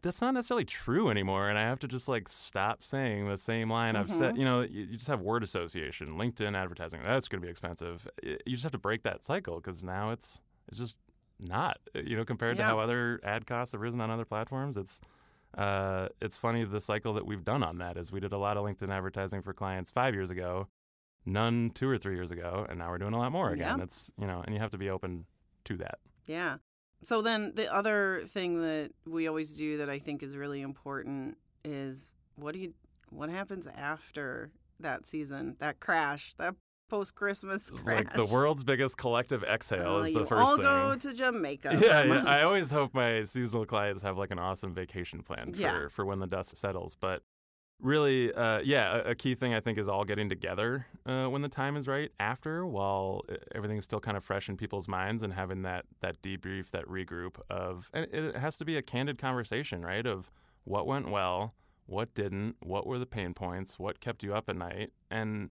that's 0.00 0.20
not 0.20 0.32
necessarily 0.32 0.64
true 0.64 1.10
anymore 1.10 1.48
and 1.48 1.58
i 1.58 1.62
have 1.62 1.80
to 1.80 1.88
just 1.88 2.06
like 2.06 2.28
stop 2.28 2.84
saying 2.84 3.26
the 3.28 3.36
same 3.36 3.68
line 3.68 3.96
i've 3.96 4.08
said 4.08 4.36
Mhm. 4.36 4.38
you 4.38 4.44
know 4.44 4.60
you, 4.60 4.82
you 4.84 4.96
just 4.96 5.08
have 5.08 5.22
word 5.22 5.42
association 5.42 6.10
linkedin 6.16 6.54
advertising 6.56 7.00
that's 7.02 7.26
going 7.26 7.40
to 7.40 7.44
be 7.44 7.50
expensive 7.50 8.06
you 8.22 8.38
just 8.52 8.62
have 8.62 8.70
to 8.70 8.78
break 8.78 9.02
that 9.02 9.24
cycle 9.24 9.56
because 9.56 9.82
now 9.82 10.12
it's 10.12 10.40
it's 10.68 10.78
just 10.78 10.96
not 11.40 11.78
uh, 11.96 12.00
you 12.06 12.16
know 12.16 12.24
compared 12.24 12.56
to 12.58 12.62
how 12.62 12.78
other 12.78 13.18
ad 13.24 13.44
costs 13.48 13.72
have 13.72 13.80
risen 13.80 14.00
on 14.00 14.08
other 14.08 14.24
platforms 14.24 14.76
it's 14.76 15.00
uh, 15.56 16.06
it's 16.22 16.36
funny 16.36 16.62
the 16.64 16.80
cycle 16.80 17.12
that 17.14 17.26
we've 17.26 17.44
done 17.44 17.64
on 17.64 17.78
that 17.78 17.96
is 17.96 18.12
we 18.12 18.20
did 18.20 18.32
a 18.32 18.38
lot 18.38 18.56
of 18.56 18.64
linkedin 18.64 18.90
advertising 18.90 19.42
for 19.42 19.52
clients 19.52 19.90
five 19.90 20.14
years 20.14 20.30
ago 20.30 20.68
none 21.32 21.70
two 21.74 21.88
or 21.88 21.98
three 21.98 22.14
years 22.14 22.30
ago 22.30 22.66
and 22.68 22.78
now 22.78 22.88
we're 22.90 22.98
doing 22.98 23.14
a 23.14 23.18
lot 23.18 23.30
more 23.32 23.50
again 23.50 23.78
Yeah. 23.78 23.84
it's 23.84 24.10
you 24.20 24.26
know 24.26 24.42
and 24.44 24.54
you 24.54 24.60
have 24.60 24.70
to 24.72 24.78
be 24.78 24.90
open 24.90 25.26
to 25.64 25.76
that 25.78 25.98
Yeah. 26.26 26.56
So 27.02 27.22
then 27.22 27.52
the 27.54 27.72
other 27.72 28.22
thing 28.26 28.60
that 28.62 28.90
we 29.06 29.28
always 29.28 29.56
do 29.56 29.76
that 29.76 29.88
I 29.88 29.98
think 30.00 30.22
is 30.22 30.36
really 30.36 30.62
important 30.62 31.36
is 31.64 32.12
what 32.36 32.54
do 32.54 32.60
you 32.60 32.74
what 33.10 33.28
happens 33.30 33.66
after 33.68 34.50
that 34.80 35.06
season, 35.06 35.56
that 35.60 35.78
crash, 35.80 36.34
that 36.38 36.54
post 36.90 37.14
Christmas 37.14 37.70
crash? 37.70 37.98
like 37.98 38.12
the 38.14 38.24
world's 38.24 38.64
biggest 38.64 38.96
collective 38.96 39.44
exhale 39.44 39.96
Uh, 39.96 40.00
is 40.00 40.12
the 40.12 40.26
first 40.26 40.42
all 40.42 40.56
thing 40.56 40.64
go 40.64 40.96
to 40.96 41.14
Jamaica. 41.14 41.78
yeah, 41.82 42.02
yeah. 42.04 42.24
I 42.26 42.42
always 42.42 42.70
hope 42.70 42.94
my 42.94 43.22
seasonal 43.22 43.64
clients 43.66 44.02
have 44.02 44.16
like 44.18 44.30
an 44.32 44.38
awesome 44.38 44.74
vacation 44.74 45.22
plan 45.22 45.52
for, 45.52 45.60
Yeah. 45.60 45.88
for 45.88 46.04
when 46.04 46.18
the 46.18 46.26
dust 46.26 46.56
settles. 46.56 46.96
But 46.98 47.22
really, 47.80 48.32
uh, 48.32 48.60
yeah, 48.60 48.98
a, 48.98 49.10
a 49.10 49.14
key 49.14 49.34
thing 49.34 49.54
I 49.54 49.60
think 49.60 49.78
is 49.78 49.88
all 49.88 50.04
getting 50.04 50.28
together 50.28 50.86
uh, 51.06 51.26
when 51.26 51.42
the 51.42 51.48
time 51.48 51.76
is 51.76 51.86
right 51.86 52.10
after, 52.18 52.66
while 52.66 53.22
uh, 53.30 53.36
everything's 53.54 53.84
still 53.84 54.00
kind 54.00 54.16
of 54.16 54.24
fresh 54.24 54.48
in 54.48 54.56
people's 54.56 54.88
minds, 54.88 55.22
and 55.22 55.32
having 55.32 55.62
that 55.62 55.84
that 56.00 56.20
debrief, 56.22 56.70
that 56.70 56.86
regroup 56.86 57.36
of, 57.50 57.90
and 57.92 58.06
it 58.12 58.36
has 58.36 58.56
to 58.58 58.64
be 58.64 58.76
a 58.76 58.82
candid 58.82 59.18
conversation, 59.18 59.82
right? 59.82 60.06
Of 60.06 60.32
what 60.64 60.86
went 60.86 61.10
well, 61.10 61.54
what 61.86 62.14
didn't, 62.14 62.56
what 62.60 62.86
were 62.86 62.98
the 62.98 63.06
pain 63.06 63.34
points, 63.34 63.78
what 63.78 64.00
kept 64.00 64.22
you 64.22 64.34
up 64.34 64.48
at 64.48 64.56
night, 64.56 64.92
and 65.10 65.50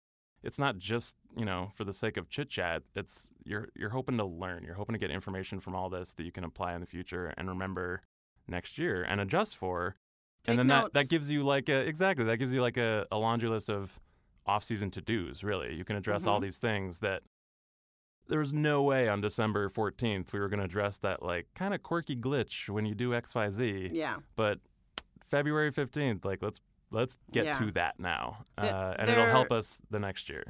it's 0.43 0.57
not 0.57 0.77
just 0.77 1.15
you 1.37 1.45
know 1.45 1.69
for 1.75 1.83
the 1.83 1.93
sake 1.93 2.17
of 2.17 2.29
chit 2.29 2.49
chat. 2.49 2.83
It's 2.95 3.31
you're 3.43 3.69
you're 3.75 3.89
hoping 3.89 4.17
to 4.17 4.25
learn. 4.25 4.63
You're 4.63 4.75
hoping 4.75 4.93
to 4.93 4.99
get 4.99 5.11
information 5.11 5.59
from 5.59 5.75
all 5.75 5.89
this 5.89 6.13
that 6.13 6.23
you 6.23 6.31
can 6.31 6.43
apply 6.43 6.73
in 6.73 6.81
the 6.81 6.87
future 6.87 7.33
and 7.37 7.47
remember 7.47 8.01
next 8.47 8.77
year 8.77 9.03
and 9.07 9.21
adjust 9.21 9.55
for. 9.55 9.95
Take 10.43 10.51
and 10.53 10.59
then 10.59 10.67
that, 10.67 10.81
notes. 10.81 10.93
that 10.93 11.09
gives 11.09 11.29
you 11.29 11.43
like 11.43 11.69
a 11.69 11.79
exactly 11.87 12.25
that 12.25 12.37
gives 12.37 12.53
you 12.53 12.61
like 12.61 12.77
a, 12.77 13.05
a 13.11 13.17
laundry 13.17 13.47
list 13.49 13.69
of 13.69 13.99
off 14.45 14.63
season 14.63 14.89
to 14.91 15.01
dos. 15.01 15.43
Really, 15.43 15.75
you 15.75 15.85
can 15.85 15.95
address 15.95 16.25
all 16.25 16.39
Mhm. 16.39 16.43
these 16.43 16.57
things 16.57 16.99
that 16.99 17.21
there 18.27 18.39
was 18.39 18.53
no 18.53 18.81
way 18.81 19.07
on 19.09 19.19
December 19.21 19.69
14th 19.69 20.31
we 20.33 20.39
were 20.39 20.47
going 20.47 20.59
to 20.59 20.65
address 20.65 20.97
that 20.99 21.21
like 21.21 21.47
kind 21.53 21.73
of 21.73 21.83
quirky 21.83 22.15
glitch 22.15 22.69
when 22.69 22.85
you 22.85 22.95
do 22.95 23.13
X 23.13 23.35
Y 23.35 23.49
Z. 23.49 23.89
yeah. 23.93 24.17
But 24.35 24.59
February 25.29 25.71
15th, 25.71 26.25
like 26.25 26.41
let's 26.41 26.59
let's 26.91 27.17
get 27.31 27.45
Yeah. 27.45 27.57
to 27.59 27.71
that 27.71 27.99
now, 27.99 28.43
Th- 28.59 28.71
uh, 28.71 28.95
and 28.99 29.09
it'll 29.09 29.25
help 29.27 29.51
us 29.51 29.79
the 29.89 29.99
next 29.99 30.27
year. 30.29 30.43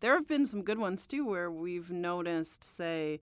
There 0.00 0.14
have 0.14 0.26
been 0.28 0.46
some 0.46 0.62
good 0.62 0.78
ones 0.78 1.06
too 1.06 1.24
where 1.26 1.50
we've 1.50 1.90
noticed, 1.90 2.62
say, 2.64 3.20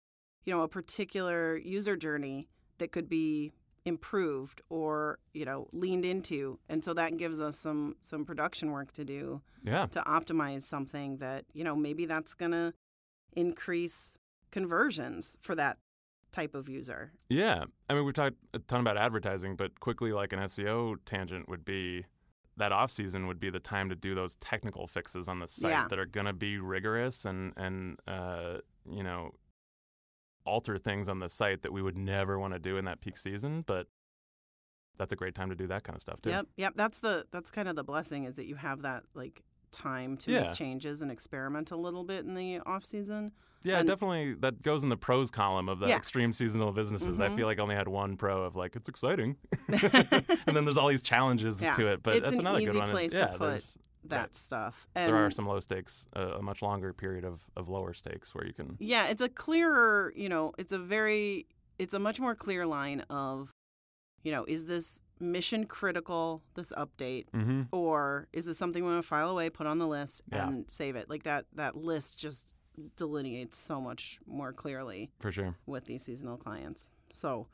you 0.45 0.54
know, 0.54 0.62
a 0.62 0.67
particular 0.67 1.58
user 1.58 1.95
journey 1.97 2.47
that 2.78 2.91
could 2.91 3.10
be 3.10 3.52
improved 3.86 4.62
or, 4.69 5.19
you 5.34 5.46
know, 5.46 5.67
leaned 5.74 6.06
into. 6.06 6.60
And 6.69 6.84
so 6.84 6.93
that 6.93 7.17
gives 7.17 7.39
us 7.41 7.58
some 7.58 7.96
some 8.02 8.26
production 8.26 8.72
work 8.72 8.91
to 8.93 9.04
do 9.06 9.41
Yeah. 9.63 9.88
to 9.88 10.02
optimize 10.02 10.62
something 10.62 11.17
that, 11.17 11.46
you 11.54 11.63
know, 11.63 11.76
maybe 11.76 12.06
that's 12.06 12.34
going 12.34 12.52
to 12.52 12.74
increase 13.34 14.17
conversions 14.52 15.38
for 15.41 15.56
that 15.56 15.78
type 16.32 16.56
of 16.56 16.69
user. 16.69 17.12
Yeah. 17.30 17.65
I 17.89 17.93
mean, 17.93 18.06
we've 18.06 18.13
talked 18.13 18.38
a 18.54 18.60
ton 18.60 18.80
about 18.80 18.98
advertising, 18.98 19.56
but 19.56 19.80
quickly, 19.80 20.12
like 20.13 20.34
an 20.34 20.39
SEO 20.39 20.96
tangent 21.06 21.50
would 21.50 21.65
be 21.65 22.06
that 22.56 22.72
off 22.72 22.91
season 22.91 23.26
would 23.28 23.39
be 23.39 23.50
the 23.50 23.60
time 23.60 23.89
to 23.89 23.96
do 23.96 24.13
those 24.13 24.36
technical 24.36 24.86
fixes 24.88 25.28
on 25.28 25.39
the 25.39 25.48
site 25.48 25.72
Yeah. 25.72 25.88
that 25.89 25.98
are 26.00 26.06
going 26.06 26.28
to 26.28 26.34
be 26.34 26.58
rigorous 26.60 27.26
and, 27.26 27.52
and, 27.58 27.98
uh, 28.08 28.60
you 28.88 29.02
know, 29.04 29.32
alter 30.46 30.78
things 30.78 31.10
on 31.10 31.20
the 31.20 31.30
site 31.30 31.62
that 31.64 31.72
we 31.74 31.82
would 31.82 31.98
never 31.98 32.38
want 32.40 32.54
to 32.54 32.60
do 32.60 32.78
in 32.78 32.86
that 32.86 33.02
peak 33.02 33.18
season. 33.18 33.62
But 33.66 33.88
that's 34.98 35.12
a 35.14 35.16
great 35.16 35.36
time 35.36 35.50
to 35.50 35.56
do 35.56 35.68
that 35.68 35.84
kind 35.84 35.96
of 35.96 36.02
stuff 36.02 36.22
too. 36.22 36.30
Yep, 36.30 36.48
yep. 36.58 36.74
That's 36.76 37.00
the 37.00 37.26
that's 37.32 37.50
kind 37.50 37.68
of 37.68 37.76
the 37.76 37.84
blessing 37.84 38.26
is 38.26 38.36
that 38.36 38.46
you 38.46 38.56
have 38.56 38.82
that 38.84 39.04
like 39.14 39.42
time 39.72 40.18
to 40.18 40.32
Yeah. 40.32 40.42
make 40.44 40.54
changes 40.54 41.02
and 41.02 41.12
experiment 41.12 41.72
a 41.72 41.76
little 41.76 42.04
bit 42.04 42.26
in 42.26 42.36
the 42.36 42.60
off 42.60 42.86
season. 42.86 43.32
Yeah, 43.64 43.80
And- 43.80 43.88
definitely. 43.88 44.34
That 44.36 44.62
goes 44.62 44.84
in 44.84 44.90
the 44.90 44.98
pros 44.98 45.32
column 45.32 45.68
of 45.70 45.80
the 45.80 45.88
Yeah. 45.88 45.96
extreme 45.96 46.32
seasonal 46.34 46.72
businesses. 46.74 47.20
I 47.20 47.30
Mhm. 47.30 47.38
feel 47.38 47.48
like 47.48 47.58
I 47.60 47.64
only 47.64 47.76
had 47.76 47.88
one 47.88 48.16
pro 48.18 48.44
of 48.44 48.56
like 48.56 48.76
it's 48.76 48.88
exciting, 48.90 49.38
and 49.68 50.56
then 50.56 50.66
there's 50.66 50.78
all 50.78 50.90
these 50.90 51.02
challenges 51.02 51.60
Yeah. 51.62 51.74
to 51.74 51.88
it. 51.88 52.04
But 52.04 52.16
It's 52.16 52.22
that's 52.26 52.34
an 52.34 52.40
another 52.42 52.60
easy 52.60 52.72
good 52.74 52.78
one. 52.80 52.90
is- 52.90 52.94
place 52.94 53.12
to 53.14 53.18
yeah, 53.20 53.38
put 53.38 53.76
that 54.06 54.20
Right. 54.20 54.36
stuff. 54.36 54.88
there 54.94 55.16
are 55.16 55.32
some 55.32 55.48
low 55.48 55.60
stakes, 55.60 56.08
uh, 56.16 56.36
a 56.38 56.42
much 56.42 56.62
longer 56.62 56.94
period 56.94 57.24
of, 57.26 57.50
of 57.56 57.70
lower 57.70 57.94
stakes 57.94 58.34
where 58.36 58.46
you 58.46 58.54
can. 58.54 58.78
Yeah, 58.80 59.08
it's 59.08 59.22
a 59.22 59.30
clearer, 59.30 60.12
you 60.16 60.30
know, 60.30 60.54
it's 60.58 60.72
a 60.74 60.80
very, 60.80 61.48
it's 61.80 61.94
a 61.94 62.00
much 62.00 62.20
more 62.20 62.36
clear 62.36 62.66
line 62.66 63.02
of, 63.10 63.50
you 64.24 64.32
know, 64.32 64.46
is 64.48 64.66
this 64.66 65.02
mission 65.20 65.66
critical, 65.66 66.44
this 66.56 66.72
update, 66.78 67.26
Mm-hmm. 67.34 67.63
or 67.72 68.28
is 68.34 68.46
this 68.46 68.58
something 68.58 68.84
we 68.84 68.89
want 68.92 69.02
to 69.04 69.08
file 69.08 69.30
away, 69.30 69.50
put 69.50 69.68
on 69.68 69.78
the 69.80 69.88
list, 69.88 70.22
Yeah. 70.32 70.48
and 70.48 70.70
save 70.70 70.96
it? 70.96 71.10
Like 71.10 71.24
that, 71.24 71.46
that 71.54 71.76
list 71.76 72.20
just 72.20 72.56
delineates 72.98 73.58
so 73.58 73.80
much 73.80 74.20
more 74.26 74.52
clearly 74.52 75.12
For 75.20 75.32
sure. 75.32 75.56
with 75.66 75.86
these 75.86 76.04
seasonal 76.04 76.38
clients. 76.38 76.89
So, 77.12 77.48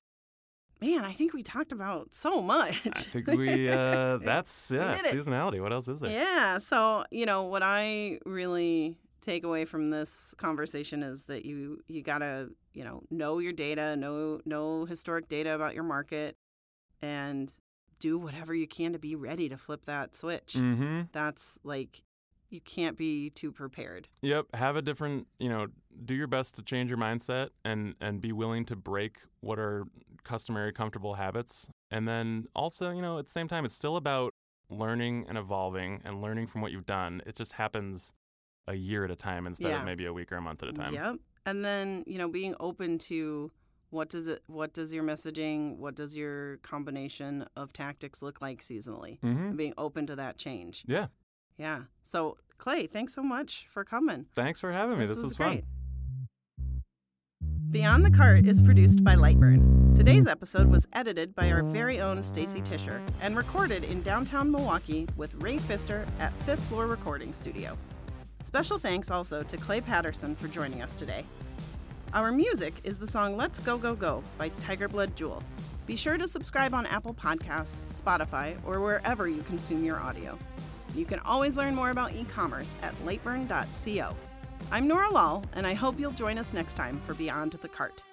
man, 0.81 1.03
I 1.03 1.11
think 1.11 1.33
we 1.33 1.43
talked 1.43 1.71
about 1.71 2.13
so 2.13 2.41
much. 2.41 2.79
I 2.85 2.89
think 2.89 3.27
we. 3.27 3.69
Uh, 3.69 4.17
that's 4.17 4.71
yeah. 4.71 4.95
it. 4.95 5.05
Seasonality. 5.05 5.61
What 5.61 5.73
else 5.73 5.87
is 5.87 5.99
there? 5.99 6.11
Yeah. 6.11 6.57
So, 6.57 7.03
you 7.11 7.25
know, 7.25 7.43
what 7.43 7.63
I 7.63 8.19
really 8.25 8.97
take 9.21 9.43
away 9.43 9.65
from 9.65 9.89
this 9.89 10.33
conversation 10.37 11.03
is 11.03 11.25
that 11.25 11.45
you 11.45 11.81
you 11.87 12.01
got 12.01 12.19
to, 12.19 12.49
you 12.73 12.83
know, 12.83 13.03
know 13.09 13.39
your 13.39 13.53
data, 13.53 13.95
know 13.95 14.39
know 14.45 14.85
historic 14.85 15.27
data 15.27 15.53
about 15.53 15.73
your 15.73 15.83
market 15.83 16.35
and 17.01 17.51
do 17.99 18.17
whatever 18.17 18.53
you 18.53 18.67
can 18.67 18.93
to 18.93 18.99
be 18.99 19.15
ready 19.15 19.49
to 19.49 19.57
flip 19.57 19.85
that 19.85 20.15
switch. 20.15 20.53
Mm-hmm. 20.53 21.01
That's 21.11 21.59
like 21.63 22.03
you 22.49 22.61
can't 22.61 22.97
be 22.97 23.29
too 23.29 23.51
prepared. 23.51 24.07
Yep. 24.21 24.47
Have 24.55 24.75
a 24.75 24.81
different. 24.81 25.27
You 25.39 25.49
know, 25.49 25.67
do 26.05 26.13
your 26.13 26.27
best 26.27 26.55
to 26.55 26.63
change 26.63 26.89
your 26.89 26.97
mindset 26.97 27.49
and 27.65 27.95
and 27.99 28.21
be 28.21 28.31
willing 28.31 28.65
to 28.65 28.75
break 28.75 29.17
what 29.41 29.59
are 29.59 29.85
customary 30.23 30.71
comfortable 30.71 31.15
habits. 31.15 31.67
And 31.91 32.07
then 32.07 32.45
also, 32.55 32.91
you 32.91 33.01
know, 33.01 33.17
at 33.19 33.25
the 33.25 33.31
same 33.31 33.47
time, 33.47 33.65
it's 33.65 33.75
still 33.75 33.95
about 33.95 34.33
learning 34.69 35.25
and 35.27 35.37
evolving 35.37 36.01
and 36.05 36.21
learning 36.21 36.47
from 36.47 36.61
what 36.61 36.71
you've 36.71 36.85
done. 36.85 37.21
It 37.25 37.35
just 37.35 37.53
happens 37.53 38.13
a 38.67 38.75
year 38.75 39.03
at 39.03 39.11
a 39.11 39.15
time 39.15 39.47
instead 39.47 39.69
Yeah. 39.69 39.79
of 39.79 39.85
maybe 39.85 40.05
a 40.05 40.13
week 40.13 40.31
or 40.31 40.37
a 40.37 40.41
month 40.41 40.61
at 40.63 40.69
a 40.69 40.73
time. 40.73 40.93
Yep. 40.93 41.15
And 41.45 41.65
then, 41.65 42.03
you 42.05 42.17
know, 42.17 42.27
being 42.27 42.55
open 42.59 42.97
to 42.99 43.51
what 43.89 44.09
does 44.09 44.27
it 44.27 44.43
what 44.45 44.71
does 44.73 44.93
your 44.93 45.03
messaging, 45.03 45.77
what 45.77 45.95
does 45.95 46.15
your 46.15 46.57
combination 46.57 47.45
of 47.55 47.73
tactics 47.73 48.21
look 48.21 48.39
like 48.41 48.59
seasonally? 48.59 49.19
Mm-hmm. 49.21 49.43
And 49.47 49.57
being 49.57 49.73
open 49.77 50.05
to 50.07 50.15
that 50.17 50.37
change. 50.37 50.83
Yeah. 50.87 51.07
Yeah. 51.57 51.83
So, 52.03 52.37
Clay, 52.59 52.85
thanks 52.85 53.15
so 53.15 53.23
much 53.23 53.67
for 53.71 53.83
coming. 53.83 54.27
Thanks 54.35 54.59
for 54.59 54.71
having 54.71 54.99
me. 54.99 55.05
This, 55.07 55.21
was, 55.21 55.35
fun. 55.35 55.47
great. 55.51 55.63
Beyond 57.71 58.03
the 58.03 58.09
Cart 58.09 58.47
is 58.47 58.63
produced 58.63 59.03
by 59.03 59.13
Lightburn. 59.13 59.95
Today's 59.95 60.25
episode 60.25 60.71
was 60.71 60.87
edited 60.93 61.35
by 61.35 61.51
our 61.51 61.61
very 61.61 62.01
own 62.01 62.23
Stacy 62.23 62.61
Tischer 62.61 62.99
and 63.21 63.37
recorded 63.37 63.83
in 63.83 64.01
downtown 64.01 64.49
Milwaukee 64.49 65.07
with 65.17 65.35
Ray 65.35 65.59
Pfister 65.59 66.03
at 66.17 66.33
Fifth 66.47 66.63
Floor 66.63 66.87
Recording 66.87 67.31
Studio. 67.31 67.77
Special 68.41 68.79
thanks 68.79 69.11
also 69.11 69.43
to 69.43 69.55
Clay 69.55 69.81
Patterson 69.81 70.35
for 70.35 70.47
joining 70.47 70.81
us 70.81 70.95
today. 70.95 71.23
Our 72.11 72.31
music 72.31 72.73
is 72.83 72.97
the 72.97 73.05
song 73.05 73.37
Let's 73.37 73.59
Go 73.59 73.77
Go 73.77 73.93
Go 73.93 74.23
by 74.39 74.49
Tiger 74.59 74.87
Blood 74.87 75.15
Jewel. 75.15 75.43
Be 75.85 75.95
sure 75.95 76.17
to 76.17 76.27
subscribe 76.27 76.73
on 76.73 76.87
Apple 76.87 77.13
Podcasts, 77.13 77.83
Spotify, 77.91 78.57
or 78.65 78.79
wherever 78.79 79.27
you 79.27 79.43
consume 79.43 79.83
your 79.83 79.99
audio. 79.99 80.39
You 80.95 81.05
can 81.05 81.19
always 81.19 81.55
learn 81.55 81.75
more 81.75 81.91
about 81.91 82.15
e 82.15 82.23
commerce 82.23 82.73
at 82.81 82.95
lightburn.co. 83.05 84.15
I'm 84.71 84.87
Nora 84.87 85.11
Lal, 85.11 85.43
and 85.53 85.65
I 85.65 85.73
hope 85.73 85.99
you'll 85.99 86.11
join 86.11 86.37
us 86.37 86.53
next 86.53 86.75
time 86.75 87.01
for 87.07 87.15
Beyond 87.15 87.53
the 87.53 87.67
Cart. 87.67 88.03